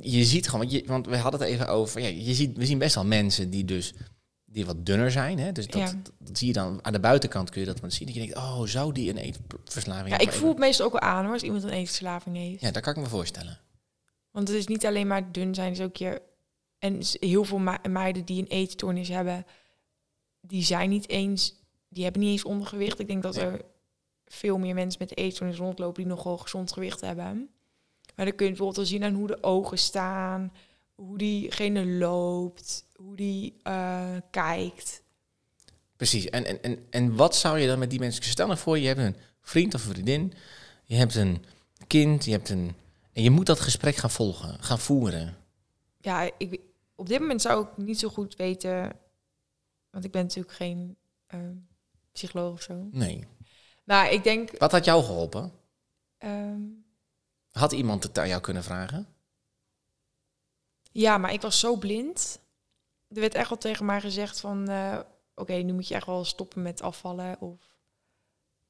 je 0.00 0.24
ziet 0.24 0.46
gewoon, 0.48 0.60
want, 0.60 0.72
je, 0.72 0.82
want 0.86 1.06
we 1.06 1.16
hadden 1.16 1.40
het 1.40 1.48
even 1.48 1.68
over, 1.68 2.00
ja, 2.00 2.08
je 2.08 2.34
ziet, 2.34 2.56
we 2.56 2.66
zien 2.66 2.78
best 2.78 2.94
wel 2.94 3.04
mensen 3.04 3.50
die 3.50 3.64
dus 3.64 3.92
die 4.44 4.66
wat 4.66 4.86
dunner 4.86 5.10
zijn. 5.10 5.38
Hè? 5.38 5.52
Dus 5.52 5.66
dat, 5.66 5.80
Ja. 5.80 5.86
dat, 5.86 6.12
dat 6.18 6.38
zie 6.38 6.46
je 6.46 6.52
dan 6.52 6.78
aan 6.82 6.92
de 6.92 7.00
buitenkant 7.00 7.50
kun 7.50 7.60
je 7.60 7.66
dat 7.66 7.80
wat 7.80 7.92
zien. 7.92 8.06
Dat 8.06 8.14
je 8.16 8.20
denkt, 8.22 8.36
oh, 8.36 8.62
zou 8.64 8.92
die 8.92 9.10
een 9.10 9.16
eetverslaving 9.16 10.08
Ja, 10.08 10.14
ik 10.14 10.20
hebben? 10.20 10.38
voel 10.38 10.48
het 10.48 10.58
meestal 10.58 10.86
ook 10.86 10.92
wel 10.92 11.00
aan 11.00 11.24
hoor, 11.24 11.32
als 11.32 11.42
iemand 11.42 11.62
een 11.62 11.70
eetverslaving 11.70 12.36
heeft. 12.36 12.60
Ja, 12.60 12.70
dat 12.70 12.82
kan 12.82 12.94
ik 12.94 13.00
me 13.00 13.06
voorstellen. 13.06 13.58
Want 14.30 14.48
het 14.48 14.56
is 14.56 14.66
niet 14.66 14.86
alleen 14.86 15.06
maar 15.06 15.32
dun 15.32 15.54
zijn, 15.54 15.68
het 15.68 15.78
is 15.78 15.84
ook 15.84 15.92
keer... 15.92 16.20
En 16.82 17.00
heel 17.20 17.44
veel 17.44 17.58
me- 17.58 17.88
meiden 17.88 18.24
die 18.24 18.40
een 18.42 18.48
eetstoornis 18.48 19.08
hebben, 19.08 19.46
die 20.40 20.62
zijn 20.64 20.90
niet 20.90 21.08
eens... 21.08 21.54
Die 21.88 22.02
hebben 22.04 22.22
niet 22.22 22.30
eens 22.30 22.44
ondergewicht. 22.44 22.98
Ik 22.98 23.06
denk 23.06 23.22
dat 23.22 23.34
Nee. 23.36 23.44
er 23.44 23.62
veel 24.26 24.58
meer 24.58 24.74
mensen 24.74 24.98
met 25.00 25.16
eetstoornis 25.16 25.58
rondlopen 25.58 26.02
die 26.02 26.12
nogal 26.12 26.36
gezond 26.38 26.72
gewicht 26.72 27.00
hebben. 27.00 27.50
Maar 28.16 28.26
dan 28.26 28.34
kun 28.34 28.46
je 28.46 28.52
bijvoorbeeld 28.52 28.76
wel 28.76 28.86
zien 28.86 29.04
aan 29.04 29.14
hoe 29.14 29.26
de 29.26 29.42
ogen 29.42 29.78
staan, 29.78 30.52
hoe 30.94 31.18
diegene 31.18 31.86
loopt, 31.86 32.86
hoe 32.96 33.16
die 33.16 33.54
eh, 33.62 34.16
kijkt. 34.30 35.02
Precies. 35.96 36.26
En, 36.30 36.44
en, 36.44 36.62
en, 36.62 36.86
en 36.90 37.16
wat 37.16 37.36
zou 37.36 37.58
je 37.58 37.66
dan 37.66 37.78
met 37.78 37.90
die 37.90 37.98
mensen... 37.98 38.22
Stel 38.24 38.46
nou 38.46 38.58
voor, 38.58 38.78
je 38.78 38.86
hebt 38.86 39.00
een 39.00 39.16
vriend 39.40 39.74
of 39.74 39.80
vriendin. 39.80 40.32
Je 40.84 40.94
hebt 40.94 41.14
een 41.14 41.44
kind, 41.86 42.24
je 42.24 42.30
hebt 42.30 42.48
een... 42.48 42.74
En 43.12 43.22
je 43.22 43.30
moet 43.30 43.46
dat 43.46 43.60
gesprek 43.60 43.96
gaan 43.96 44.10
volgen, 44.10 44.62
gaan 44.62 44.78
voeren. 44.78 45.36
Ja, 46.00 46.30
ik, 46.38 46.60
op 47.02 47.08
dit 47.08 47.20
moment 47.20 47.42
zou 47.42 47.64
ik 47.66 47.76
niet 47.76 47.98
zo 47.98 48.08
goed 48.08 48.36
weten, 48.36 48.92
want 49.90 50.04
ik 50.04 50.10
ben 50.10 50.22
natuurlijk 50.22 50.54
geen 50.54 50.96
eh, 51.26 51.40
psycholoog 52.12 52.52
of 52.52 52.62
zo. 52.62 52.88
Nee. 52.90 53.26
Maar 53.84 54.10
ik 54.12 54.24
denk, 54.24 54.58
Wat 54.58 54.72
had 54.72 54.84
jou 54.84 55.04
geholpen? 55.04 55.52
ehm, 56.18 56.60
Had 57.50 57.72
iemand 57.72 58.02
het 58.02 58.18
aan 58.18 58.28
jou 58.28 58.40
kunnen 58.40 58.62
vragen? 58.64 59.06
ja, 60.92 61.18
maar 61.18 61.32
ik 61.32 61.40
was 61.40 61.58
zo 61.60 61.76
blind. 61.76 62.40
Er 63.08 63.20
werd 63.20 63.34
echt 63.34 63.48
wel 63.48 63.58
tegen 63.58 63.86
mij 63.86 64.00
gezegd 64.00 64.40
van, 64.40 64.68
eh, 64.68 65.00
oké, 65.34 65.52
nu 65.52 65.72
moet 65.72 65.88
je 65.88 65.94
echt 65.94 66.06
wel 66.06 66.24
stoppen 66.24 66.62
met 66.62 66.82
afvallen 66.82 67.40
of 67.40 67.76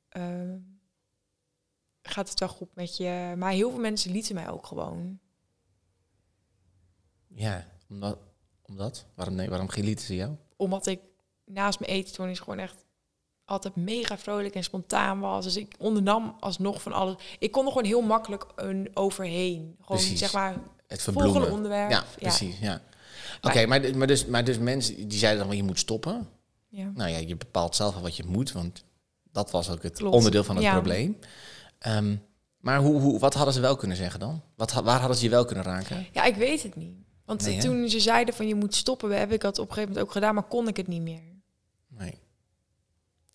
ehm, 0.09 0.59
gaat 2.03 2.29
het 2.31 2.39
wel 2.41 2.49
goed 2.49 2.75
met 2.75 2.97
je. 2.97 3.35
Maar 3.37 3.53
heel 3.53 3.71
veel 3.71 3.81
mensen 3.81 4.13
lieten 4.13 4.35
mij 4.35 4.51
ook 4.51 4.67
gewoon. 4.67 5.19
Ja, 7.35 7.67
omdat... 7.93 8.19
omdat? 8.63 9.07
Waarom, 9.15 9.35
nee, 9.35 9.49
waarom 9.49 9.69
lieten 9.75 10.05
ze 10.07 10.15
jou? 10.15 10.31
Omdat 10.57 10.87
ik 10.87 11.01
naast 11.45 11.81
mijn 11.81 11.93
eetstoornis 11.93 12.39
gewoon 12.39 12.59
echt 12.59 12.75
altijd 13.45 13.77
mega 13.77 14.19
vrolijk 14.19 14.55
en 14.55 14.65
spontaan 14.65 15.21
was. 15.21 15.45
Dus 15.45 15.57
ik 15.57 15.75
ondernam 15.79 16.37
alsnog 16.41 16.83
van 16.83 16.93
alles. 16.93 17.15
Ik 17.39 17.51
kon 17.53 17.65
er 17.65 17.73
gewoon 17.73 17.87
heel 17.87 18.01
makkelijk 18.01 18.47
een 18.57 18.91
overheen. 18.95 19.77
Gewoon 19.81 19.97
Precies. 20.01 20.19
zeg 20.19 20.33
maar 20.33 20.57
Het 20.87 21.03
volgende 21.03 21.51
onderwerp. 21.51 21.91
Ja, 21.91 22.05
precies. 22.19 22.59
Ja. 22.59 22.81
Oké, 23.41 23.67
maar, 23.67 23.97
maar, 23.97 24.07
dus, 24.07 24.27
maar 24.27 24.45
dus 24.45 24.59
mensen 24.59 25.09
die 25.09 25.19
zeiden 25.19 25.39
dan 25.41 25.49
wel 25.49 25.57
je 25.57 25.63
moet 25.63 25.79
stoppen. 25.79 26.29
Ja. 26.69 26.91
Nou 26.95 27.11
ja, 27.11 27.19
je 27.19 27.37
bepaalt 27.37 27.77
zelf 27.77 27.95
wat 28.01 28.17
je 28.17 28.25
moet, 28.27 28.53
want 28.53 28.85
dat 29.33 29.51
was 29.51 29.71
ook 29.71 29.83
het 29.83 29.97
Klopt. 29.97 30.15
onderdeel 30.15 30.45
van 30.45 30.57
het 30.57 30.65
Ja. 30.65 30.73
probleem. 30.73 31.19
Ehm, 31.79 32.17
maar 32.59 32.79
hoe, 32.81 33.01
hoe, 33.01 33.19
wat 33.19 33.35
hadden 33.35 33.55
ze 33.55 33.61
wel 33.61 33.77
kunnen 33.77 33.97
zeggen 33.97 34.21
dan? 34.21 34.43
Wat, 34.57 34.73
waar 34.73 34.99
hadden 34.99 35.17
ze 35.17 35.25
je 35.25 35.31
wel 35.31 35.45
kunnen 35.45 35.65
raken? 35.65 36.07
ja, 36.13 36.25
ik 36.25 36.35
weet 36.35 36.63
het 36.63 36.77
niet. 36.77 36.97
Want 37.25 37.43
Nee, 37.45 37.61
toen 37.61 37.89
ze 37.89 38.01
zeiden 38.01 38.35
van 38.35 38.47
je 38.47 38.55
moet 38.55 38.75
stoppen, 38.75 39.19
heb 39.19 39.33
ik 39.33 39.41
dat 39.41 39.59
op 39.59 39.69
een 39.69 39.73
gegeven 39.75 39.89
moment 39.89 40.07
ook 40.09 40.13
gedaan, 40.13 40.35
maar 40.35 40.43
kon 40.45 40.69
ik 40.69 40.77
het 40.77 40.87
niet 40.87 41.03
meer. 41.03 41.23
Nee, 41.89 42.15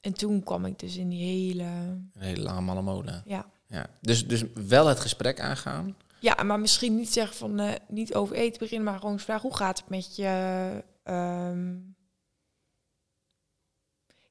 En 0.02 0.13
toen 0.13 0.43
kwam 0.43 0.65
ik 0.65 0.80
dus 0.80 0.95
in 0.97 1.10
die 1.10 1.23
hele... 1.23 1.63
een 1.63 2.12
hele 2.13 2.41
lame 2.41 2.82
molen. 2.82 3.23
Ja, 3.26 3.45
Ja. 3.67 3.86
Dus, 4.02 4.28
dus 4.28 4.43
wel 4.67 4.88
het 4.88 5.00
gesprek 5.00 5.39
aangaan. 5.39 5.95
ja 6.19 6.43
maar 6.43 6.60
misschien 6.60 6.95
niet 6.95 7.13
zeggen 7.13 7.36
van 7.38 7.60
eh, 7.60 7.73
niet 7.88 8.13
over 8.13 8.36
eten 8.36 8.60
beginnen, 8.60 8.86
maar 8.91 9.00
gewoon 9.00 9.13
eens 9.13 9.23
vragen 9.23 9.47
hoe 9.50 9.58
gaat 9.58 9.78
het 9.80 9.89
met 9.89 10.15
je... 10.15 10.84
Ehm, 11.04 11.76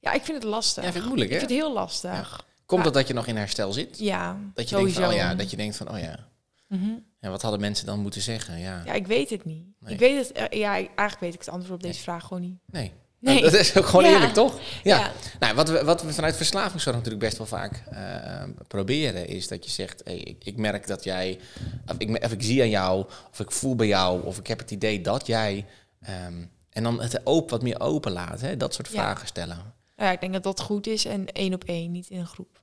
Ja, 0.01 0.13
ik 0.13 0.23
vind 0.25 0.43
het 0.43 0.51
lastig. 0.53 0.85
Ja, 0.85 0.91
vind 0.91 1.03
ik 1.05 1.09
moeilijk, 1.11 1.31
Ik 1.31 1.41
hè? 1.41 1.47
vind 1.47 1.59
het 1.59 1.61
heel 1.69 1.73
lastig. 1.75 2.45
Komt 2.67 2.81
Ja. 2.81 2.87
het 2.87 2.95
dat 2.97 3.09
je 3.09 3.15
nog 3.15 3.27
in 3.27 3.37
herstel 3.37 3.73
zit? 3.73 3.99
Ja, 3.99 4.39
Dat 4.55 4.69
je 4.69 4.77
sowieso. 4.77 5.01
denkt 5.01 5.15
van, 5.17 5.25
oh 5.25 5.31
ja, 5.31 5.35
dat 5.35 5.51
je 5.51 5.57
denkt 5.57 5.77
van, 5.77 5.91
oh 5.91 5.99
ja. 5.99 6.29
Mhm. 6.69 6.99
En 7.27 7.33
wat 7.33 7.43
hadden 7.43 7.61
mensen 7.61 7.87
dan 7.87 8.01
moeten 8.01 8.21
zeggen? 8.23 8.59
Ja, 8.59 8.83
Ja, 8.85 8.93
ik 8.93 9.07
weet 9.07 9.31
het 9.31 9.45
niet. 9.45 9.67
Nee. 9.81 9.93
Ik 9.93 9.99
weet 9.99 10.27
het, 10.27 10.33
eh, 10.33 10.59
ja, 10.59 10.73
eigenlijk 10.73 11.21
weet 11.21 11.35
ik 11.35 11.39
het 11.41 11.49
antwoord 11.49 11.75
op 11.75 11.83
deze 11.83 12.01
vraag 12.01 12.23
gewoon 12.27 12.43
niet. 12.43 12.59
nee. 12.67 12.93
Nee. 13.19 13.41
Dat 13.43 13.53
is 13.53 13.77
ook 13.77 13.87
gewoon 13.87 14.05
Ja. 14.05 14.11
eerlijk, 14.13 14.33
toch? 14.33 14.59
Ja. 14.83 14.99
Ja. 14.99 15.13
Nou, 15.41 15.55
wat 15.55 15.69
we, 15.69 15.85
wat 15.85 16.03
we 16.03 16.13
vanuit 16.13 16.37
verslavingszorg 16.37 16.97
natuurlijk 16.97 17.25
best 17.25 17.39
wel 17.39 17.47
vaak 17.47 17.83
eh, 17.91 18.43
proberen, 18.69 19.27
is 19.29 19.49
dat 19.49 19.65
je 19.65 19.71
zegt: 19.71 20.01
hey, 20.05 20.17
ik, 20.19 20.45
ik 20.45 20.57
merk 20.57 20.87
dat 20.87 21.05
jij, 21.05 21.39
of 21.87 21.95
ik, 21.99 22.25
of 22.25 22.33
ik 22.33 22.43
zie 22.43 22.61
aan 22.63 22.69
jou, 22.71 23.07
of 23.31 23.41
ik 23.41 23.51
voel 23.51 23.75
bij 23.77 23.87
jou, 23.87 24.25
of 24.25 24.39
ik 24.39 24.47
heb 24.47 24.59
het 24.59 24.71
idee 24.71 25.01
dat 25.01 25.27
jij. 25.27 25.67
ehm, 26.01 26.45
en 26.71 26.83
dan 26.83 27.01
het 27.01 27.27
open, 27.27 27.51
wat 27.51 27.63
meer 27.63 27.81
open 27.81 28.13
laten, 28.13 28.49
hè, 28.49 28.57
dat 28.57 28.75
soort 28.75 28.89
vragen 28.89 29.27
stellen. 29.27 29.57
Nou 29.57 30.09
ja, 30.09 30.11
ik 30.11 30.21
denk 30.21 30.33
dat 30.33 30.43
dat 30.43 30.61
goed 30.61 30.87
is 30.87 31.05
en 31.05 31.27
één 31.33 31.55
op 31.55 31.65
één, 31.65 31.91
niet 31.91 32.09
in 32.11 32.19
een 32.19 32.27
groep. 32.27 32.63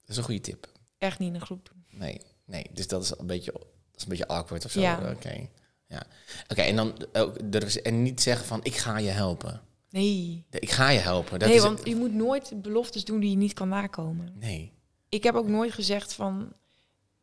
Dat 0.00 0.08
is 0.08 0.16
een 0.16 0.22
goede 0.22 0.40
tip. 0.40 0.68
Echt 0.98 1.18
niet 1.18 1.28
in 1.28 1.34
een 1.34 1.40
groep 1.46 1.68
doen. 1.72 1.84
Nee, 2.00 2.20
nee, 2.48 2.66
dus 2.72 2.86
dat 2.86 3.02
is 3.02 3.12
een 3.18 3.26
beetje, 3.26 3.52
dat 3.52 3.64
is 3.96 4.02
een 4.02 4.08
beetje 4.08 4.28
awkward 4.28 4.64
of 4.64 4.70
zo. 4.70 4.80
Ja. 4.80 5.10
Oké, 5.14 5.48
ja. 5.86 6.02
Oké, 6.48 6.60
en 6.62 6.76
dan 6.76 7.06
ook 7.12 7.52
durven 7.52 7.84
en 7.84 8.02
niet 8.02 8.20
zeggen 8.22 8.46
van: 8.46 8.60
ik 8.62 8.76
ga 8.76 8.98
je 8.98 9.10
helpen. 9.10 9.60
Nee. 9.90 10.44
Ik 10.50 10.70
ga 10.70 10.88
je 10.90 10.98
helpen. 10.98 11.38
Dat 11.38 11.48
nee, 11.48 11.56
is, 11.56 11.62
want 11.62 11.80
je 11.84 11.96
moet 11.96 12.14
nooit 12.14 12.62
beloftes 12.62 13.04
doen 13.04 13.20
die 13.20 13.30
je 13.30 13.36
niet 13.36 13.52
kan 13.52 13.68
nakomen. 13.68 14.34
Nee. 14.38 14.72
Ik 15.08 15.22
heb 15.22 15.34
ook 15.34 15.48
nooit 15.48 15.72
gezegd 15.72 16.12
van... 16.12 16.52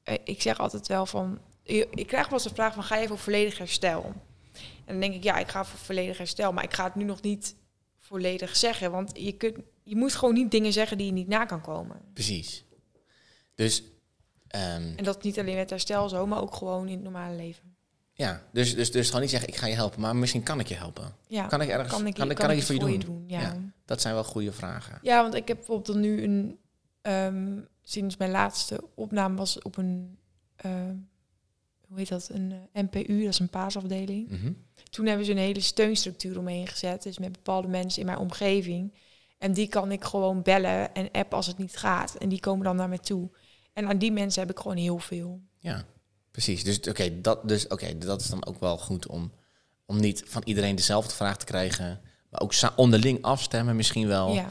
eh, 0.03 0.17
Ik 0.23 0.41
zeg 0.41 0.59
altijd 0.59 0.87
wel 0.87 1.05
van... 1.05 1.39
Ik 1.63 2.07
krijg 2.07 2.25
wel 2.25 2.33
eens 2.39 2.47
de 2.47 2.53
vraag 2.53 2.73
van, 2.73 2.83
ga 2.83 2.97
je 2.97 3.07
voor 3.07 3.17
volledig 3.17 3.57
herstel? 3.57 4.03
En 4.85 4.91
dan 4.93 4.99
denk 4.99 5.13
ik, 5.13 5.23
ja, 5.23 5.37
ik 5.37 5.47
ga 5.47 5.65
voor 5.65 5.79
volledig 5.79 6.17
herstel. 6.17 6.53
Maar 6.53 6.63
ik 6.63 6.73
ga 6.73 6.83
het 6.83 6.95
nu 6.95 7.03
nog 7.03 7.21
niet 7.21 7.55
volledig 7.99 8.55
zeggen. 8.55 8.91
Want 8.91 9.11
je, 9.15 9.31
kunt, 9.31 9.57
je 9.83 9.95
moet 9.95 10.15
gewoon 10.15 10.33
niet 10.33 10.51
dingen 10.51 10.73
zeggen 10.73 10.97
die 10.97 11.05
je 11.05 11.11
niet 11.11 11.27
na 11.27 11.45
kan 11.45 11.61
komen. 11.61 12.01
Precies. 12.13 12.63
Dus, 13.55 13.83
ehm, 14.55 14.97
En 14.97 15.03
dat 15.03 15.23
niet 15.23 15.39
alleen 15.39 15.55
met 15.55 15.69
herstel 15.69 16.09
zo, 16.09 16.25
maar 16.27 16.41
ook 16.41 16.55
gewoon 16.55 16.87
in 16.87 16.93
het 16.93 17.03
normale 17.03 17.35
leven. 17.35 17.75
ja, 18.13 18.43
dus, 18.51 18.75
dus, 18.75 18.91
dus 18.91 19.05
gewoon 19.05 19.21
niet 19.21 19.29
zeggen, 19.29 19.49
ik 19.49 19.55
ga 19.55 19.67
je 19.67 19.75
helpen, 19.75 20.01
maar 20.01 20.15
misschien 20.15 20.43
kan 20.43 20.59
ik 20.59 20.67
je 20.67 20.75
helpen. 20.75 21.15
Ja, 21.27 21.47
Kan 21.47 21.61
ik 21.61 21.69
ergens, 21.69 21.93
kan 21.93 22.07
ik, 22.07 22.13
kan, 22.13 22.29
ik, 22.29 22.35
kan 22.35 22.45
kan 22.45 22.51
ik 22.55 22.57
iets 22.57 22.65
voor 22.65 22.75
je 22.75 22.81
doen? 22.81 22.99
doen? 22.99 23.23
Ja. 23.27 23.39
Ja. 23.41 23.57
Dat 23.85 24.01
zijn 24.01 24.13
wel 24.13 24.23
goede 24.23 24.51
vragen. 24.51 24.99
Ja, 25.01 25.21
want 25.21 25.33
ik 25.33 25.47
heb 25.47 25.57
bijvoorbeeld 25.57 25.97
nu 25.97 26.23
een... 26.23 26.57
ehm, 27.01 27.59
sinds 27.83 28.17
mijn 28.17 28.31
laatste 28.31 28.83
opname 28.95 29.35
was 29.35 29.61
op 29.61 29.77
een... 29.77 30.17
ehm, 30.55 30.95
hoe 31.87 31.97
heet 31.97 32.09
dat? 32.09 32.29
Een 32.33 32.53
eh, 32.71 32.83
NPU, 32.83 33.19
dat 33.23 33.33
is 33.33 33.39
een 33.39 33.49
paasafdeling. 33.49 34.29
Mhm. 34.29 34.51
Toen 34.89 35.05
hebben 35.05 35.25
ze 35.25 35.31
een 35.31 35.37
hele 35.37 35.59
steunstructuur 35.59 36.37
omheen 36.39 36.67
gezet. 36.67 37.03
Dus 37.03 37.17
met 37.19 37.31
bepaalde 37.31 37.67
mensen 37.67 37.99
in 37.99 38.05
mijn 38.05 38.17
omgeving. 38.17 38.93
En 39.37 39.53
die 39.53 39.67
kan 39.67 39.91
ik 39.91 40.03
gewoon 40.03 40.41
bellen 40.41 40.93
en 40.93 41.11
appen 41.11 41.37
als 41.37 41.47
het 41.47 41.57
niet 41.57 41.77
gaat. 41.77 42.15
En 42.15 42.29
die 42.29 42.39
komen 42.39 42.65
dan 42.65 42.75
naar 42.75 42.89
me 42.89 42.99
toe. 42.99 43.29
En 43.75 43.87
aan 43.87 43.97
die 43.97 44.11
mensen 44.11 44.41
heb 44.41 44.51
ik 44.51 44.59
gewoon 44.59 44.77
heel 44.77 44.97
veel. 44.99 45.41
Ja, 45.59 45.85
precies. 46.31 46.63
Dus 46.63 46.79
oké, 46.79 47.21
dat, 47.21 47.47
dus, 47.47 47.67
oké, 47.67 47.97
dat 47.97 48.21
is 48.21 48.27
dan 48.29 48.45
ook 48.45 48.59
wel 48.59 48.77
goed 48.77 49.07
om, 49.07 49.31
om 49.85 49.99
niet 49.99 50.23
van 50.25 50.41
iedereen 50.45 50.75
dezelfde 50.75 51.15
vraag 51.15 51.37
te 51.37 51.45
krijgen, 51.45 52.01
maar 52.29 52.41
ook 52.41 52.53
onderling 52.75 53.21
afstemmen 53.21 53.75
misschien 53.75 54.07
wel. 54.07 54.33
Ja. 54.33 54.49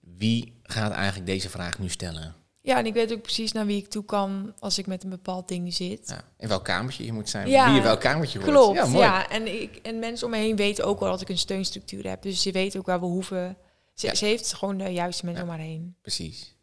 Wie 0.00 0.60
gaat 0.62 0.92
eigenlijk 0.92 1.26
deze 1.26 1.48
vraag 1.48 1.78
nu 1.78 1.88
stellen? 1.88 2.34
ja, 2.62 2.78
en 2.78 2.86
ik 2.86 2.92
weet 2.94 3.12
ook 3.12 3.22
precies 3.22 3.52
naar 3.52 3.66
wie 3.66 3.76
ik 3.76 3.88
toe 3.88 4.04
kan 4.04 4.54
als 4.58 4.78
ik 4.78 4.86
met 4.86 5.04
een 5.04 5.10
bepaald 5.10 5.48
ding 5.48 5.74
zit. 5.74 6.08
Ja, 6.08 6.24
in 6.38 6.48
welk 6.48 6.64
kamertje 6.64 7.04
je 7.04 7.12
moet 7.12 7.28
zijn, 7.28 7.48
Ja, 7.48 7.66
wie 7.68 7.76
in 7.76 7.82
welk 7.82 8.00
kamertje 8.00 8.38
hoort. 8.38 8.50
Klopt, 8.50 8.76
Ja, 8.76 8.84
ja. 8.84 8.90
mooi. 8.90 9.24
En, 9.30 9.62
ik, 9.62 9.76
en 9.76 9.98
mensen 9.98 10.26
om 10.26 10.32
me 10.32 10.38
heen 10.38 10.56
weten 10.56 10.84
ook 10.84 11.00
wel 11.00 11.10
dat 11.10 11.20
ik 11.20 11.28
een 11.28 11.38
steunstructuur 11.38 12.08
heb. 12.08 12.22
Dus 12.22 12.42
ze 12.42 12.52
weten 12.52 12.80
ook 12.80 12.86
waar 12.86 13.00
we 13.00 13.06
hoeven. 13.06 13.56
Ze, 13.94 14.06
Ja. 14.06 14.14
ze 14.14 14.24
heeft 14.24 14.52
gewoon 14.54 14.78
de 14.78 14.88
juiste 14.88 15.24
mensen 15.24 15.44
Ja. 15.46 15.50
om 15.52 15.56
haar 15.58 15.66
heen. 15.66 15.96
Precies. 16.02 16.54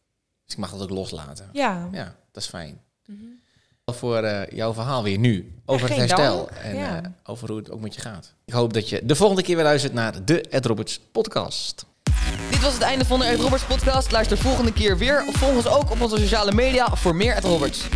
Dus 0.48 0.56
ik 0.56 0.62
mag 0.62 0.72
dat 0.72 0.82
ook 0.82 0.90
loslaten. 0.90 1.50
Ja. 1.54 1.88
Ja, 1.92 2.16
dat 2.32 2.44
is 2.44 2.50
fijn. 2.50 2.82
Mhm. 3.06 3.18
Voor 3.86 4.18
eh, 4.24 4.58
jouw 4.58 4.74
verhaal 4.74 5.04
weer 5.04 5.18
nu. 5.18 5.54
Over 5.66 5.88
het 5.90 5.98
herstel. 5.98 6.36
dank. 6.38 6.50
En 6.50 6.76
Ja. 6.76 7.02
eh, 7.04 7.10
over 7.24 7.48
hoe 7.50 7.58
het 7.58 7.72
ook 7.72 7.80
met 7.82 7.96
je 7.96 8.02
gaat. 8.02 8.34
Ik 8.46 8.54
hoop 8.54 8.74
dat 8.74 8.90
je 8.90 9.06
de 9.06 9.16
volgende 9.16 9.44
keer 9.44 9.56
weer 9.56 9.66
luistert 9.66 9.94
naar 9.94 10.26
de 10.26 10.42
Ed 10.42 10.66
Roberts 10.66 11.00
podcast. 11.12 11.86
Dit 12.50 12.62
was 12.62 12.74
het 12.74 12.82
einde 12.82 13.06
van 13.06 13.20
de 13.20 13.26
Ed 13.26 13.40
Roberts 13.40 13.64
podcast. 13.64 14.12
Luister 14.12 14.38
volgende 14.38 14.74
keer 14.74 14.98
weer. 14.98 15.26
Of 15.28 15.36
volg 15.36 15.56
ons 15.56 15.68
ook 15.68 15.92
op 15.92 16.02
onze 16.02 16.18
sociale 16.18 16.52
media 16.52 16.96
voor 16.96 17.16
meer 17.16 17.34
Ed 17.34 17.44
Roberts. 17.44 17.88